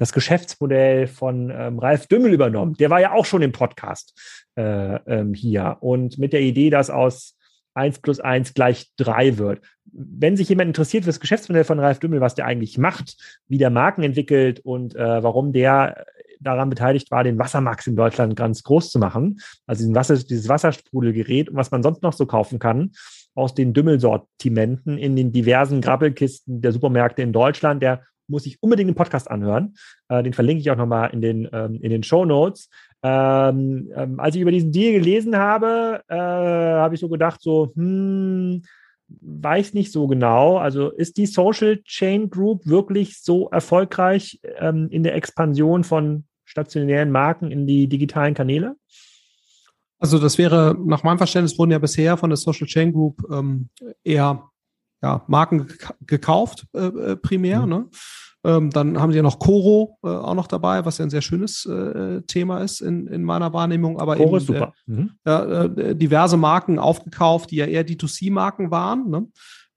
[0.00, 2.74] das Geschäftsmodell von ähm, Ralf Dümmel übernommen.
[2.78, 4.18] Der war ja auch schon im Podcast
[4.56, 7.36] äh, ähm, hier und mit der Idee, dass aus
[7.74, 9.60] 1 plus 1 gleich 3 wird.
[9.84, 13.58] Wenn sich jemand interessiert für das Geschäftsmodell von Ralf Dümmel, was der eigentlich macht, wie
[13.58, 16.06] der Marken entwickelt und äh, warum der
[16.40, 20.48] daran beteiligt war, den Wassermax in Deutschland ganz groß zu machen, also diesen Wasser, dieses
[20.48, 22.92] Wassersprudelgerät und was man sonst noch so kaufen kann,
[23.34, 28.88] aus den Dümmelsortimenten in den diversen Grabbelkisten der Supermärkte in Deutschland, der muss ich unbedingt
[28.88, 29.74] den Podcast anhören.
[30.08, 32.68] Äh, den verlinke ich auch nochmal in den, ähm, in den Show Notes.
[33.02, 37.72] Ähm, ähm, als ich über diesen Deal gelesen habe, äh, habe ich so gedacht, so,
[37.74, 38.62] hm,
[39.08, 40.58] weiß nicht so genau.
[40.58, 47.10] Also ist die Social Chain Group wirklich so erfolgreich ähm, in der Expansion von stationären
[47.10, 48.76] Marken in die digitalen Kanäle?
[49.98, 53.68] Also das wäre, nach meinem Verständnis wurden ja bisher von der Social Chain Group ähm,
[54.02, 54.49] eher
[55.02, 55.68] ja, Marken
[56.06, 57.62] gekauft, äh, primär.
[57.62, 57.68] Mhm.
[57.68, 57.88] Ne?
[58.42, 61.20] Ähm, dann haben sie ja noch Coro äh, auch noch dabei, was ja ein sehr
[61.20, 64.00] schönes äh, Thema ist in, in meiner Wahrnehmung.
[64.00, 64.72] Aber Coro eben, ist super.
[64.86, 65.10] Mhm.
[65.24, 69.10] Äh, diverse Marken aufgekauft, die ja eher D2C-Marken waren.
[69.10, 69.26] Ne?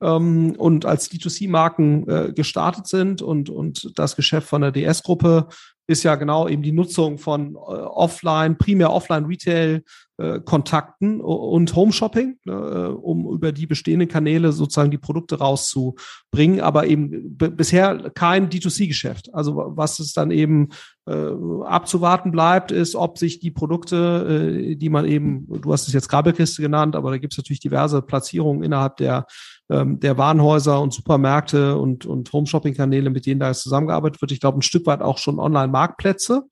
[0.02, 5.48] Ähm, und als D2C-Marken äh, gestartet sind und, und das Geschäft von der DS-Gruppe
[5.88, 9.84] ist ja genau eben die Nutzung von äh, Offline, primär Offline-Retail,
[10.18, 15.40] äh, Kontakten und Home Shopping, ne, äh, um über die bestehenden Kanäle sozusagen die Produkte
[15.40, 19.34] rauszubringen, aber eben bisher kein D2C-Geschäft.
[19.34, 20.70] Also was es dann eben
[21.06, 21.32] äh,
[21.66, 26.10] abzuwarten bleibt, ist, ob sich die Produkte, äh, die man eben, du hast es jetzt
[26.10, 29.26] Grabbelkiste genannt, aber da gibt es natürlich diverse Platzierungen innerhalb der
[29.70, 34.32] ähm, der Warenhäuser und Supermärkte und, und Home-Shopping-Kanäle, mit denen da zusammengearbeitet wird.
[34.32, 36.44] Ich glaube, ein Stück weit auch schon Online-Marktplätze.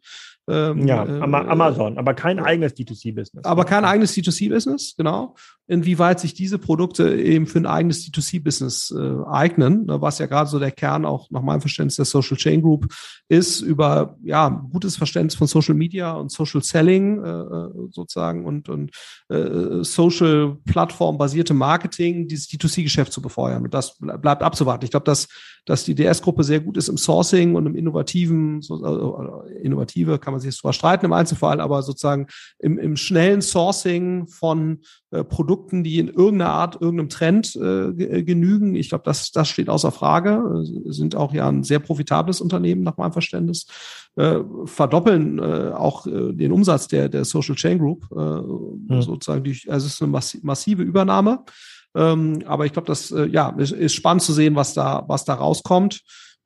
[0.50, 3.46] Ähm, ja, äh, Amazon, aber kein eigenes D2C-Business.
[3.46, 5.36] Aber kein eigenes D2C-Business, genau
[5.72, 10.50] inwieweit sich diese Produkte eben für ein eigenes D2C-Business äh, eignen, ne, was ja gerade
[10.50, 12.94] so der Kern auch nach meinem Verständnis der Social Chain Group
[13.30, 18.68] ist, über ja gutes Verständnis von Social Media und Social Selling äh, äh sozusagen und,
[18.68, 18.92] und
[19.30, 23.64] äh, Social Plattform basierte Marketing, dieses D2C-Geschäft zu befeuern.
[23.64, 24.84] Und das bleibt abzuwarten.
[24.84, 25.30] Ich glaube, dass,
[25.66, 30.34] dass die DS-Gruppe sehr gut ist im Sourcing und im innovativen, so, also innovative kann
[30.34, 32.28] man sich jetzt drüber streiten im Einzelfall, aber sozusagen
[32.60, 34.82] im, im schnellen Sourcing von
[35.12, 38.76] äh, Produkten, die in irgendeiner Art, irgendeinem Trend äh, äh genügen.
[38.76, 40.64] Ich glaube, das, das steht außer Frage.
[40.64, 43.66] Äh, sind auch ja ein sehr profitables Unternehmen nach meinem Verständnis.
[44.16, 49.02] Äh, verdoppeln auch den Umsatz der, der Social Chain Group, äh, hm.
[49.02, 49.44] sozusagen.
[49.44, 50.12] Die, also es ist eine
[50.44, 51.44] massive Übernahme.
[51.94, 55.34] Ähm, aber ich glaube, das ja, ist, ist spannend zu sehen, was da, was da
[55.34, 56.02] rauskommt.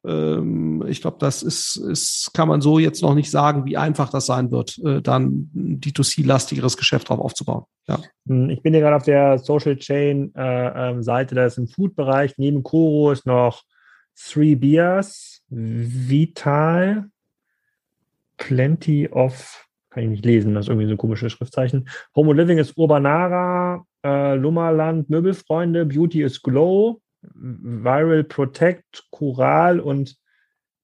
[0.07, 4.09] Ähm, ich glaube, das ist, ist, kann man so jetzt noch nicht sagen, wie einfach
[4.09, 7.63] das sein wird, äh, dann ein D2C-lastigeres Geschäft drauf aufzubauen.
[7.87, 7.99] Ja.
[8.27, 11.67] Hm, ich bin hier gerade auf der Social Chain äh, ähm, Seite, da ist im
[11.67, 13.63] Food-Bereich, neben Koro ist noch
[14.15, 17.05] Three Beers, Vital,
[18.37, 21.89] Plenty of, kann ich nicht lesen, das ist irgendwie so ein komisches Schriftzeichen.
[22.15, 27.01] Homo Living ist Urbanara, äh, Lummerland, Möbelfreunde, Beauty is Glow,
[27.33, 30.17] Viral Protect, Kural und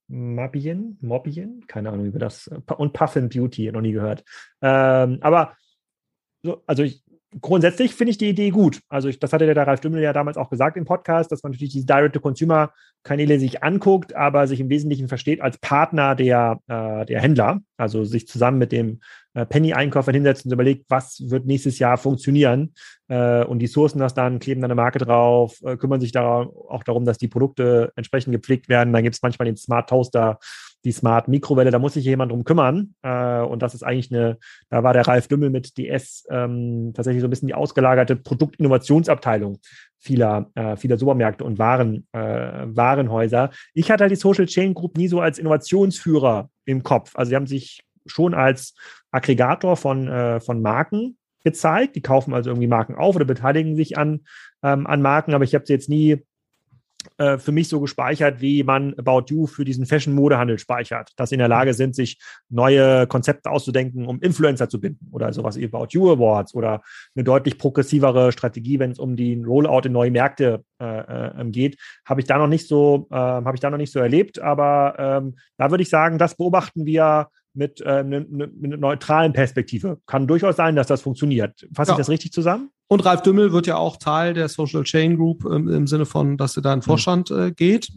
[0.07, 4.23] Mabien, Mobien, keine Ahnung, wie wir das, und Puffin Beauty, noch nie gehört.
[4.61, 5.55] Ähm, aber
[6.43, 7.03] so, also ich,
[7.39, 8.81] grundsätzlich finde ich die Idee gut.
[8.89, 11.53] Also ich, das hatte der Ralf Dümmel ja damals auch gesagt im Podcast, dass man
[11.53, 17.21] natürlich diese Direct-to-Consumer-Kanäle sich anguckt, aber sich im Wesentlichen versteht als Partner der, äh, der
[17.21, 17.61] Händler.
[17.77, 18.99] Also sich zusammen mit dem
[19.33, 22.73] äh, Penny-Einkäufer hinsetzt und überlegt, was wird nächstes Jahr funktionieren.
[23.07, 26.41] Äh, und die sourcen das dann, kleben dann eine Marke drauf, äh, kümmern sich da
[26.41, 28.91] auch darum, dass die Produkte entsprechend gepflegt werden.
[28.91, 30.37] Dann gibt es manchmal den Smart Toaster
[30.83, 32.95] die Smart Mikrowelle, da muss sich jemand drum kümmern.
[33.03, 34.37] Äh, und das ist eigentlich eine,
[34.69, 39.59] da war der Ralf Dümmel mit DS ähm, tatsächlich so ein bisschen die ausgelagerte Produktinnovationsabteilung
[39.99, 43.51] vieler, äh, vieler Supermärkte und Waren, äh, Warenhäuser.
[43.73, 47.11] Ich hatte halt die Social Chain Group nie so als Innovationsführer im Kopf.
[47.15, 48.73] Also sie haben sich schon als
[49.11, 51.95] Aggregator von, äh, von Marken gezeigt.
[51.95, 54.21] Die kaufen also irgendwie Marken auf oder beteiligen sich an,
[54.63, 56.23] ähm, an Marken, aber ich habe sie jetzt nie
[57.17, 61.35] äh, für mich so gespeichert, wie man About You für diesen Fashion-Modehandel speichert, dass sie
[61.35, 65.65] in der Lage sind, sich neue Konzepte auszudenken, um Influencer zu binden oder sowas wie
[65.65, 66.81] About You Awards oder
[67.15, 71.77] eine deutlich progressivere Strategie, wenn es um den Rollout in neue Märkte äh, äh, geht,
[72.05, 74.95] habe ich da noch nicht so, äh, habe ich da noch nicht so erlebt, aber
[74.97, 79.33] ähm, da würde ich sagen, das beobachten wir mit, äh, ne, ne, mit einer neutralen
[79.33, 79.99] Perspektive.
[80.05, 81.67] Kann durchaus sein, dass das funktioniert.
[81.73, 81.95] Fasse ja.
[81.95, 82.69] ich das richtig zusammen?
[82.91, 86.35] Und Ralf Dümmel wird ja auch Teil der Social Chain Group ähm, im Sinne von,
[86.35, 86.87] dass er da in den hm.
[86.87, 87.89] Vorstand äh, geht.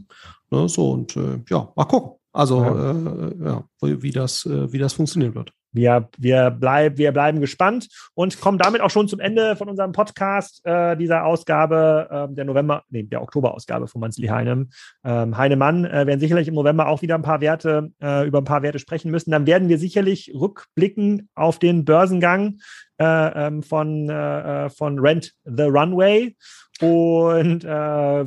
[0.53, 2.13] Ne, so und äh, ja, mal gucken.
[2.33, 5.53] Also ja, äh, ja wie, das, äh, wie das funktionieren wird.
[5.75, 9.93] Wir, wir, bleib, wir bleiben gespannt und kommen damit auch schon zum Ende von unserem
[9.93, 14.71] Podcast äh, dieser Ausgabe, äh, der November, nee, der Oktoberausgabe von Manzli Heinem.
[15.05, 18.45] Ähm, Heinemann äh, werden sicherlich im November auch wieder ein paar Werte, äh, über ein
[18.45, 19.33] paar Werte sprechen müssen.
[19.33, 22.59] Dann werden wir sicherlich rückblicken auf den Börsengang
[22.99, 26.37] äh, ähm, von, äh, von Rent the Runway
[26.81, 27.69] und äh,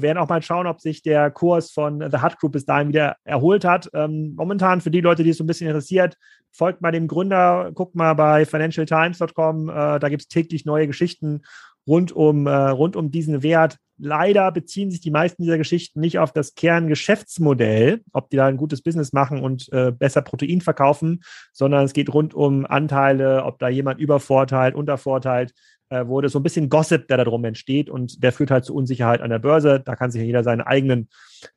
[0.02, 3.18] werden auch mal schauen, ob sich der Kurs von The Hut Group bis dahin wieder
[3.26, 3.90] erholt hat.
[3.94, 6.18] Ähm, momentan für die Leute, die es so ein bisschen interessiert,
[6.52, 11.42] folgt mal dem Gründer, guckt mal bei financialtimes.com, äh, da gibt es täglich neue Geschichten
[11.88, 13.78] rund um, äh, rund um diesen Wert.
[14.00, 18.58] Leider beziehen sich die meisten dieser Geschichten nicht auf das Kerngeschäftsmodell, ob die da ein
[18.58, 23.58] gutes Business machen und äh, besser Protein verkaufen, sondern es geht rund um Anteile, ob
[23.58, 25.54] da jemand übervorteilt, untervorteilt
[25.90, 26.30] äh, wurde.
[26.30, 29.40] So ein bisschen Gossip, der darum entsteht und der führt halt zu Unsicherheit an der
[29.40, 29.80] Börse.
[29.80, 31.10] Da kann sich jeder seine eigenen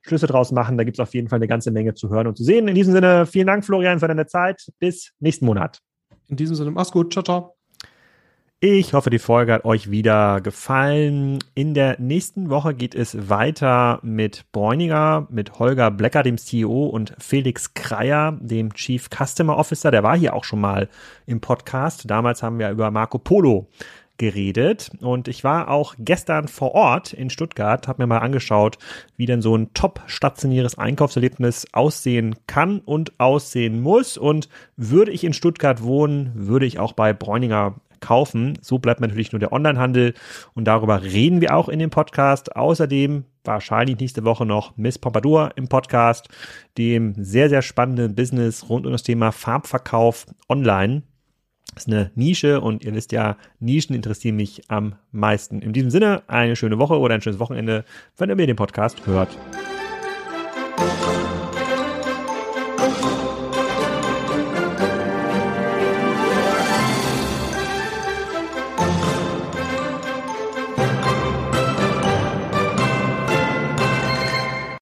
[0.03, 0.79] Schlüsse draus machen.
[0.79, 2.69] Da gibt es auf jeden Fall eine ganze Menge zu hören und zu sehen.
[2.69, 4.69] In diesem Sinne, vielen Dank, Florian, für deine Zeit.
[4.79, 5.81] Bis nächsten Monat.
[6.29, 7.13] In diesem Sinne, mach's gut.
[7.13, 7.60] Ciao, ciao.
[8.63, 11.39] Ich hoffe, die Folge hat euch wieder gefallen.
[11.55, 17.15] In der nächsten Woche geht es weiter mit Bräuniger, mit Holger Blecker, dem CEO, und
[17.19, 19.91] Felix Kreier, dem Chief Customer Officer.
[19.91, 20.91] Der war hier auch schon mal
[21.25, 22.11] im Podcast.
[22.11, 23.67] Damals haben wir über Marco Polo
[24.19, 28.77] geredet und ich war auch gestern vor Ort in Stuttgart, habe mir mal angeschaut,
[29.17, 35.25] wie denn so ein top stationäres Einkaufserlebnis aussehen kann und aussehen muss und würde ich
[35.25, 38.59] in Stuttgart wohnen, würde ich auch bei Bräuninger kaufen.
[38.63, 40.15] So bleibt natürlich nur der Onlinehandel
[40.55, 42.57] und darüber reden wir auch in dem Podcast.
[42.57, 46.29] Außerdem wahrscheinlich nächste Woche noch Miss Pompadour im Podcast,
[46.79, 51.03] dem sehr, sehr spannenden Business rund um das Thema Farbverkauf online.
[51.75, 55.63] Das ist eine Nische und ihr wisst ja, Nischen interessieren mich am meisten.
[55.63, 57.85] In diesem Sinne, eine schöne Woche oder ein schönes Wochenende,
[58.17, 59.37] wenn ihr mir den Podcast hört.